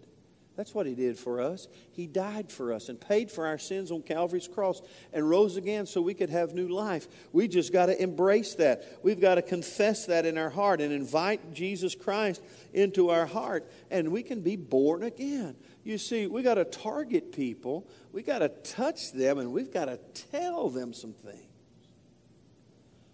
[0.58, 1.68] That's what He did for us.
[1.92, 5.86] He died for us and paid for our sins on Calvary's cross and rose again
[5.86, 7.06] so we could have new life.
[7.32, 8.82] We just got to embrace that.
[9.04, 12.42] We've got to confess that in our heart and invite Jesus Christ
[12.74, 15.54] into our heart, and we can be born again.
[15.88, 19.86] You see, we got to target people, we got to touch them, and we've got
[19.86, 19.96] to
[20.30, 21.40] tell them some things.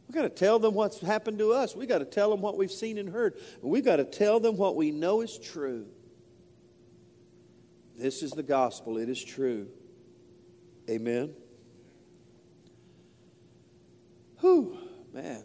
[0.09, 1.77] We've got to tell them what's happened to us.
[1.77, 3.39] We've got to tell them what we've seen and heard.
[3.63, 5.87] We've got to tell them what we know is true.
[7.97, 8.99] This is the gospel.
[8.99, 9.69] It is true.
[10.91, 11.33] Amen.
[14.41, 14.77] Whew,
[15.13, 15.45] man.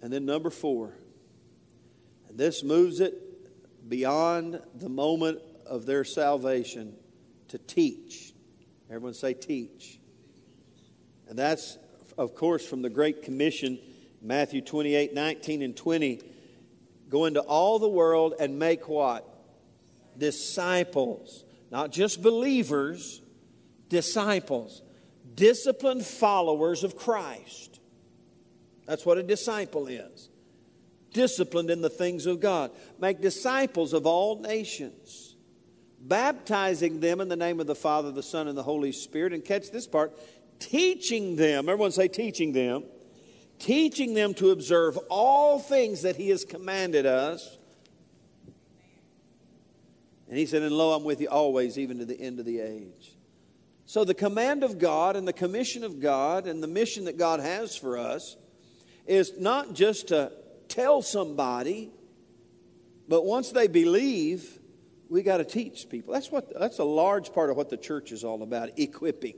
[0.00, 0.94] And then number four.
[2.30, 3.14] And this moves it
[3.86, 5.40] beyond the moment
[5.70, 6.94] of their salvation
[7.48, 8.34] to teach.
[8.90, 9.98] Everyone say teach.
[11.28, 11.78] And that's,
[12.18, 13.78] of course, from the Great Commission
[14.20, 16.20] Matthew 28 19 and 20.
[17.08, 19.26] Go into all the world and make what?
[20.18, 21.44] Disciples.
[21.70, 23.22] Not just believers,
[23.88, 24.82] disciples.
[25.34, 27.80] Disciplined followers of Christ.
[28.86, 30.28] That's what a disciple is.
[31.12, 32.70] Disciplined in the things of God.
[32.98, 35.29] Make disciples of all nations,
[36.00, 39.32] baptizing them in the name of the Father, the Son, and the Holy Spirit.
[39.32, 40.12] And catch this part
[40.58, 41.68] teaching them.
[41.68, 42.84] Everyone say, teaching them
[43.60, 47.58] teaching them to observe all things that he has commanded us.
[50.28, 52.60] And he said, And lo, I'm with you always, even to the end of the
[52.60, 53.16] age.
[53.84, 57.40] So, the command of God and the commission of God and the mission that God
[57.40, 58.36] has for us
[59.06, 60.32] is not just to
[60.68, 61.90] tell somebody,
[63.08, 64.59] but once they believe,
[65.10, 66.14] we got to teach people.
[66.14, 69.34] That's, what, that's a large part of what the church is all about equipping.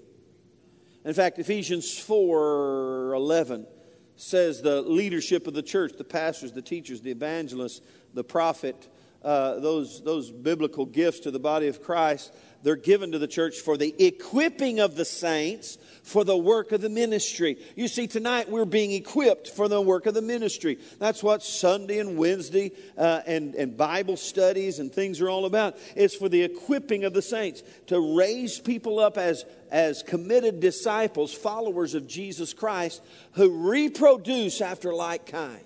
[1.05, 3.67] In fact, Ephesians 4 11
[4.15, 7.81] says the leadership of the church, the pastors, the teachers, the evangelists,
[8.13, 8.89] the prophet,
[9.25, 13.59] uh, those, those biblical gifts to the body of Christ, they're given to the church
[13.59, 17.59] for the equipping of the saints for the work of the ministry.
[17.77, 20.79] You see, tonight we're being equipped for the work of the ministry.
[20.99, 25.77] That's what Sunday and Wednesday uh, and, and Bible studies and things are all about.
[25.95, 31.33] It's for the equipping of the saints to raise people up as, as committed disciples,
[31.33, 33.03] followers of Jesus Christ,
[33.33, 35.65] who reproduce after like kind.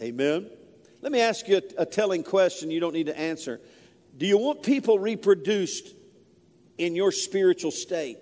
[0.00, 0.50] Amen.
[1.00, 3.60] Let me ask you a, a telling question you don't need to answer.
[4.16, 5.88] Do you want people reproduced
[6.78, 8.18] in your spiritual state?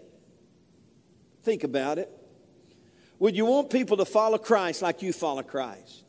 [1.42, 2.10] Think about it.
[3.18, 6.04] Would you want people to follow Christ like you follow Christ?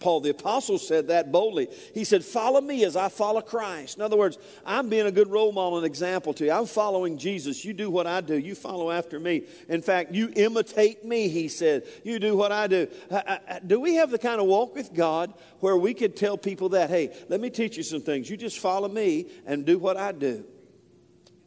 [0.00, 1.68] Paul the Apostle said that boldly.
[1.92, 3.96] He said, Follow me as I follow Christ.
[3.96, 6.52] In other words, I'm being a good role model and example to you.
[6.52, 7.64] I'm following Jesus.
[7.64, 9.44] You do what I do, you follow after me.
[9.68, 11.84] In fact, you imitate me, he said.
[12.04, 12.88] You do what I do.
[13.10, 16.16] Uh, uh, uh, do we have the kind of walk with God where we could
[16.16, 18.30] tell people that, hey, let me teach you some things.
[18.30, 20.44] You just follow me and do what I do?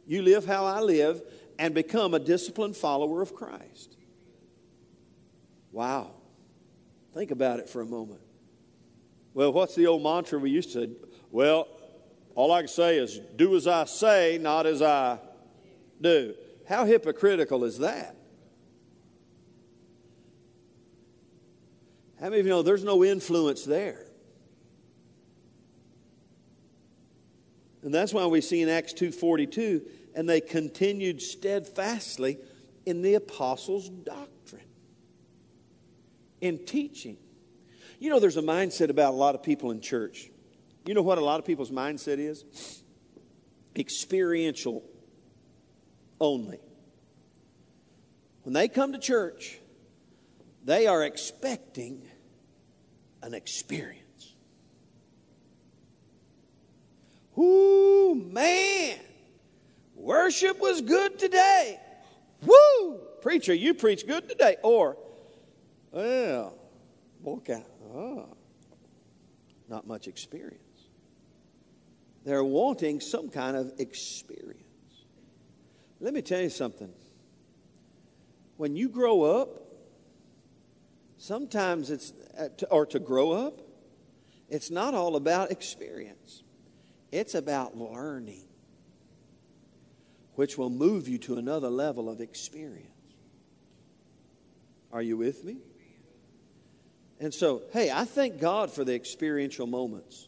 [0.06, 1.22] You live how I live,
[1.58, 3.96] and become a disciplined follower of Christ.
[5.70, 6.10] Wow.
[7.14, 8.21] Think about it for a moment.
[9.34, 10.94] Well, what's the old mantra we used to?
[11.30, 11.66] Well,
[12.34, 15.18] all I can say is do as I say, not as I
[16.00, 16.34] do.
[16.68, 18.16] How hypocritical is that?
[22.20, 24.06] How many of you know there's no influence there?
[27.82, 29.82] And that's why we see in Acts 2:42,
[30.14, 32.38] and they continued steadfastly
[32.86, 34.62] in the apostles' doctrine,
[36.40, 37.16] in teaching.
[38.02, 40.28] You know, there's a mindset about a lot of people in church.
[40.84, 42.82] You know what a lot of people's mindset is?
[43.76, 44.82] Experiential
[46.20, 46.58] only.
[48.42, 49.60] When they come to church,
[50.64, 52.02] they are expecting
[53.22, 54.34] an experience.
[57.36, 58.98] Whoo, man,
[59.94, 61.78] worship was good today.
[62.44, 64.56] Woo, preacher, you preach good today.
[64.64, 64.96] Or,
[65.92, 66.58] well,
[67.22, 67.66] walk out.
[67.94, 68.36] Oh,
[69.68, 70.58] not much experience.
[72.24, 74.62] They're wanting some kind of experience.
[76.00, 76.92] Let me tell you something.
[78.56, 79.48] When you grow up,
[81.18, 83.60] sometimes it's, uh, or to grow up,
[84.48, 86.42] it's not all about experience.
[87.10, 88.44] It's about learning,
[90.34, 92.88] which will move you to another level of experience.
[94.92, 95.56] Are you with me?
[97.22, 100.26] And so, hey, I thank God for the experiential moments.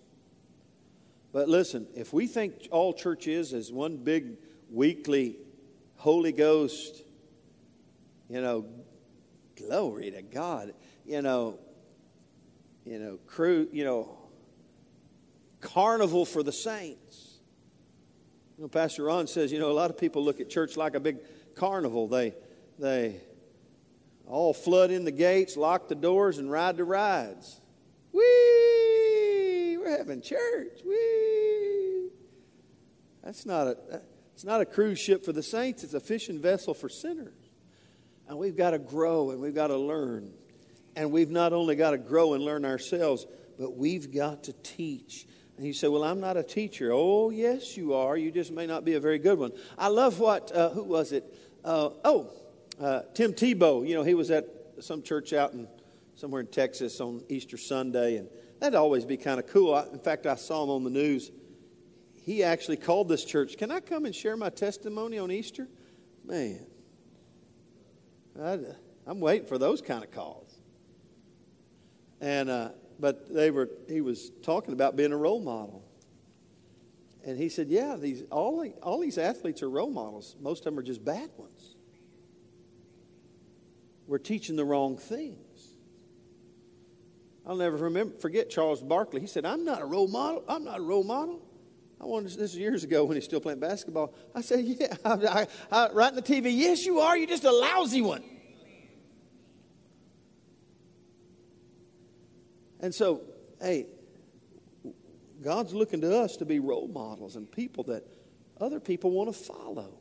[1.33, 4.37] But listen, if we think all church is is one big
[4.71, 5.37] weekly
[5.97, 7.03] Holy Ghost,
[8.29, 8.67] you know,
[9.57, 10.73] glory to God,
[11.05, 11.59] you know,
[12.85, 14.17] you know, crew, you know,
[15.61, 17.39] carnival for the saints.
[18.57, 20.95] You know, Pastor Ron says, you know, a lot of people look at church like
[20.95, 21.17] a big
[21.57, 22.07] carnival.
[22.07, 22.35] They,
[22.79, 23.17] they,
[24.27, 27.61] all flood in the gates, lock the doors, and ride the rides.
[28.13, 29.77] Whee!
[29.79, 30.81] We're having church.
[30.85, 32.11] Whee!
[33.23, 34.03] That's not a
[34.35, 37.39] it's not a cruise ship for the saints, it's a fishing vessel for sinners.
[38.29, 40.33] And we've got to grow and we've got to learn.
[40.97, 43.27] And we've not only got to grow and learn ourselves,
[43.59, 45.27] but we've got to teach.
[45.57, 46.91] And you say, Well, I'm not a teacher.
[46.93, 48.17] Oh, yes, you are.
[48.17, 49.53] You just may not be a very good one.
[49.79, 51.25] I love what, uh, who was it?
[51.65, 52.33] Uh, oh,
[52.81, 54.47] uh, Tim Tebow, you know, he was at
[54.81, 55.69] some church out in
[56.17, 58.29] somewhere in Texas on Easter Sunday, and
[58.61, 59.75] that'd always be kind of cool.
[59.75, 61.31] I, in fact, I saw him on the news.
[62.23, 63.57] He actually called this church.
[63.59, 65.69] Can I come and share my testimony on Easter?
[66.25, 66.67] Man,
[68.41, 68.59] i
[69.07, 70.59] am waiting for those kind of calls.
[72.21, 73.69] And uh, but they were.
[73.89, 75.85] He was talking about being a role model.
[77.27, 80.37] And he said, "Yeah, these all all these athletes are role models.
[80.41, 81.74] Most of them are just bad ones."
[84.07, 85.39] We're teaching the wrong things.
[87.47, 89.21] I'll never remember, forget Charles Barkley.
[89.21, 90.45] He said, I'm not a role model.
[90.49, 91.43] I'm not a role model.
[92.01, 94.15] I wanted this is years ago when he's still playing basketball.
[94.35, 97.17] I said, Yeah, I, I, I, right in the TV, yes, you are.
[97.17, 98.23] You're just a lousy one.
[102.81, 103.23] And so,
[103.61, 103.87] hey,
[105.43, 108.05] God's looking to us to be role models and people that
[108.61, 109.99] other people want to follow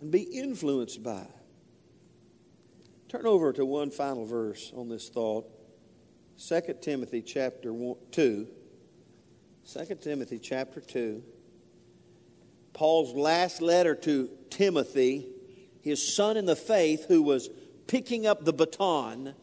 [0.00, 1.26] and be influenced by.
[3.12, 5.44] Turn over to one final verse on this thought.
[6.48, 7.70] 2 Timothy chapter
[8.10, 8.48] 2.
[9.70, 11.22] 2 Timothy chapter 2.
[12.72, 15.28] Paul's last letter to Timothy,
[15.82, 17.50] his son in the faith, who was
[17.86, 19.34] picking up the baton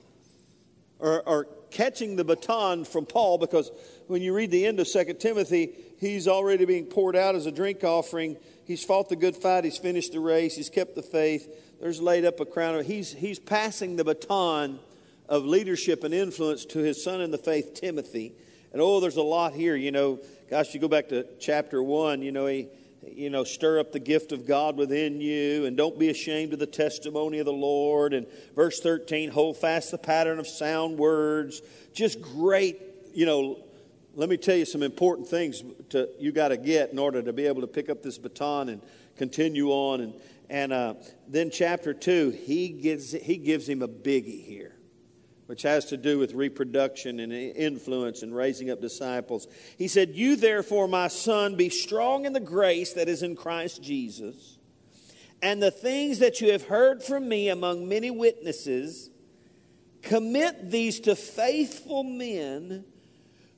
[0.98, 3.70] or, or catching the baton from Paul, because
[4.08, 7.52] when you read the end of 2 Timothy, he's already being poured out as a
[7.52, 8.36] drink offering.
[8.66, 11.48] He's fought the good fight, he's finished the race, he's kept the faith
[11.80, 14.80] there's laid up a crown of, he's, he's passing the baton
[15.28, 18.34] of leadership and influence to his son in the faith, Timothy.
[18.74, 20.20] And oh, there's a lot here, you know.
[20.50, 22.68] Gosh, you go back to chapter one, you know, he,
[23.08, 26.60] you know, stir up the gift of God within you and don't be ashamed of
[26.60, 28.14] the testimony of the Lord.
[28.14, 31.62] And verse 13, hold fast the pattern of sound words.
[31.94, 32.82] Just great,
[33.14, 33.64] you know.
[34.16, 37.32] Let me tell you some important things to, you got to get in order to
[37.32, 38.82] be able to pick up this baton and
[39.18, 40.02] continue on.
[40.02, 40.14] And,
[40.50, 40.96] and uh,
[41.28, 44.76] then chapter 2, he gives, he gives him a biggie here,
[45.46, 49.48] which has to do with reproduction and influence and raising up disciples.
[49.78, 53.84] He said, You therefore, my son, be strong in the grace that is in Christ
[53.84, 54.58] Jesus.
[55.42, 59.12] And the things that you have heard from me among many witnesses,
[60.02, 62.86] commit these to faithful men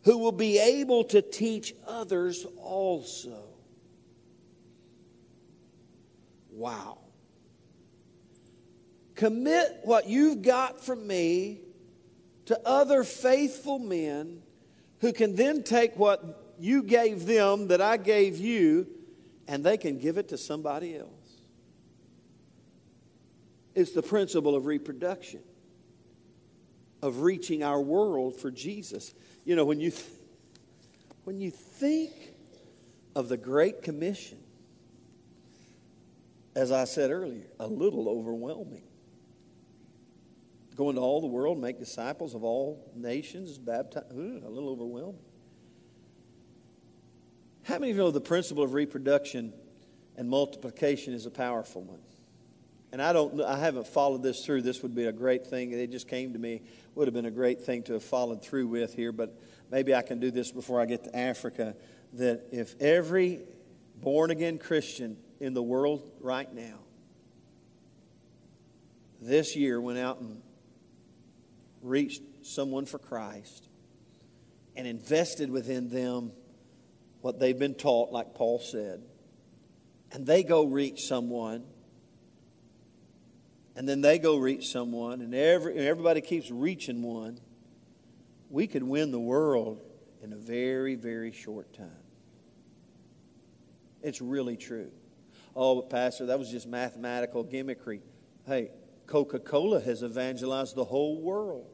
[0.03, 3.50] who will be able to teach others also.
[6.61, 6.99] Wow.
[9.15, 11.61] Commit what you've got from me
[12.45, 14.43] to other faithful men
[14.99, 18.85] who can then take what you gave them that I gave you
[19.47, 21.09] and they can give it to somebody else.
[23.73, 25.41] It's the principle of reproduction,
[27.01, 29.15] of reaching our world for Jesus.
[29.45, 30.05] You know, when you, th-
[31.23, 32.11] when you think
[33.15, 34.37] of the Great Commission,
[36.55, 38.83] as I said earlier, a little overwhelming.
[40.75, 45.21] Go into all the world, make disciples of all nations, baptize, hmm, a little overwhelming.
[47.63, 49.53] How many of you know the principle of reproduction
[50.17, 51.99] and multiplication is a powerful one?
[52.91, 54.63] And I don't, I haven't followed this through.
[54.63, 55.71] This would be a great thing.
[55.71, 56.61] It just came to me.
[56.95, 59.13] Would have been a great thing to have followed through with here.
[59.13, 59.39] But
[59.69, 61.75] maybe I can do this before I get to Africa.
[62.13, 63.43] That if every
[64.01, 66.77] born again Christian in the world right now,
[69.19, 70.41] this year went out and
[71.81, 73.67] reached someone for Christ
[74.75, 76.31] and invested within them
[77.21, 79.01] what they've been taught, like Paul said,
[80.11, 81.63] and they go reach someone.
[83.73, 87.39] And then they go reach someone, and every, everybody keeps reaching one,
[88.49, 89.81] we could win the world
[90.21, 91.87] in a very, very short time.
[94.03, 94.91] It's really true.
[95.55, 98.01] Oh, but Pastor, that was just mathematical gimmickry.
[98.45, 98.71] Hey,
[99.07, 101.67] Coca Cola has evangelized the whole world.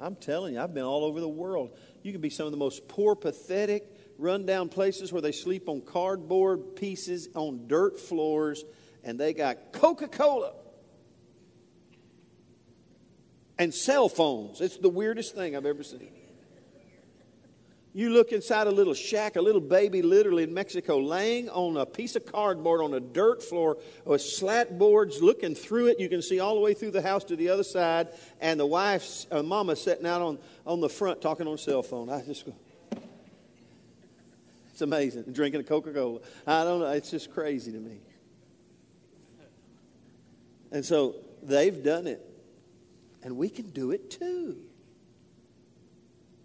[0.00, 1.76] I'm telling you, I've been all over the world.
[2.02, 3.84] You can be some of the most poor, pathetic,
[4.16, 8.64] rundown places where they sleep on cardboard pieces on dirt floors
[9.04, 10.52] and they got Coca Cola
[13.58, 14.60] and cell phones.
[14.60, 16.17] It's the weirdest thing I've ever seen.
[17.98, 21.84] You look inside a little shack, a little baby literally in Mexico, laying on a
[21.84, 25.98] piece of cardboard on a dirt floor with slat boards, looking through it.
[25.98, 28.66] You can see all the way through the house to the other side, and the
[28.66, 32.08] wife's, uh, mama sitting out on, on the front talking on a cell phone.
[32.08, 32.54] I just go,
[34.70, 35.24] it's amazing.
[35.32, 36.20] Drinking a Coca Cola.
[36.46, 36.92] I don't know.
[36.92, 37.98] It's just crazy to me.
[40.70, 42.24] And so they've done it.
[43.24, 44.56] And we can do it too.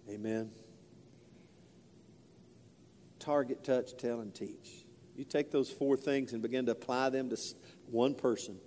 [0.10, 0.50] Amen.
[3.24, 4.86] Target, touch, tell, and teach.
[5.16, 7.38] You take those four things and begin to apply them to
[7.90, 8.58] one person.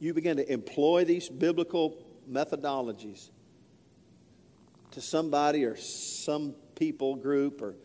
[0.00, 3.30] You begin to employ these biblical methodologies
[4.90, 7.76] to somebody or some people group or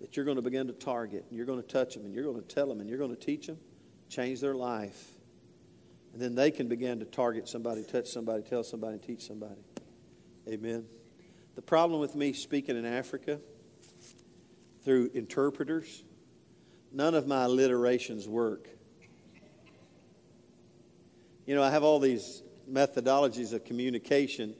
[0.00, 2.24] that you're going to begin to target and you're going to touch them and you're
[2.24, 3.58] going to tell them and you're going to teach them
[4.08, 5.12] change their life
[6.12, 9.60] and then they can begin to target somebody, touch somebody, tell somebody, teach somebody.
[10.48, 10.86] Amen.
[11.54, 13.40] The problem with me speaking in Africa
[14.84, 16.04] through interpreters,
[16.92, 18.68] none of my alliterations work.
[21.46, 24.54] You know, I have all these methodologies of communication.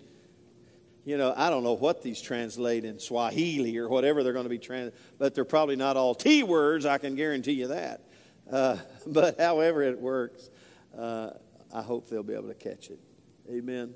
[1.05, 4.51] You know, I don't know what these translate in Swahili or whatever they're going to
[4.51, 6.87] be trans, but they're probably not all T words.
[6.87, 8.03] I can guarantee you that.
[8.51, 10.51] Uh, but however it works,
[10.99, 11.31] uh,
[11.75, 12.99] I hope they'll be able to catch it.
[13.51, 13.95] Amen.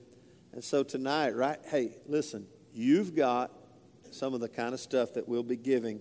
[0.52, 1.58] And so tonight, right?
[1.64, 3.50] Hey, listen, you've got
[4.10, 6.00] some of the kind of stuff that we'll be giving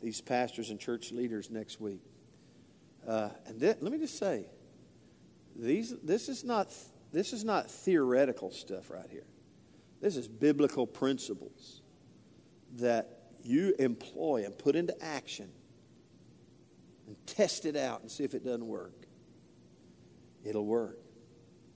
[0.00, 2.02] these pastors and church leaders next week.
[3.06, 4.46] Uh, and th- let me just say,
[5.56, 6.72] these this is not
[7.12, 9.26] this is not theoretical stuff right here.
[10.00, 11.82] This is biblical principles
[12.76, 15.50] that you employ and put into action
[17.06, 19.06] and test it out and see if it doesn't work.
[20.44, 20.98] It'll work.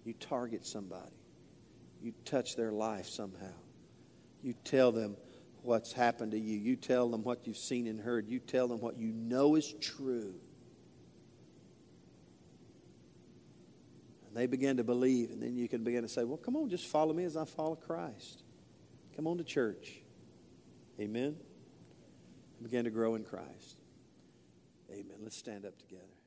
[0.04, 1.16] You target somebody,
[2.02, 3.54] you touch their life somehow.
[4.42, 5.16] You tell them
[5.62, 8.80] what's happened to you, you tell them what you've seen and heard, you tell them
[8.80, 10.34] what you know is true.
[14.26, 16.68] And they begin to believe, and then you can begin to say, Well, come on,
[16.68, 18.42] just follow me as I follow Christ.
[19.14, 20.00] Come on to church.
[21.00, 21.36] Amen.
[22.62, 23.76] Begin to grow in Christ.
[24.90, 25.16] Amen.
[25.22, 26.21] Let's stand up together.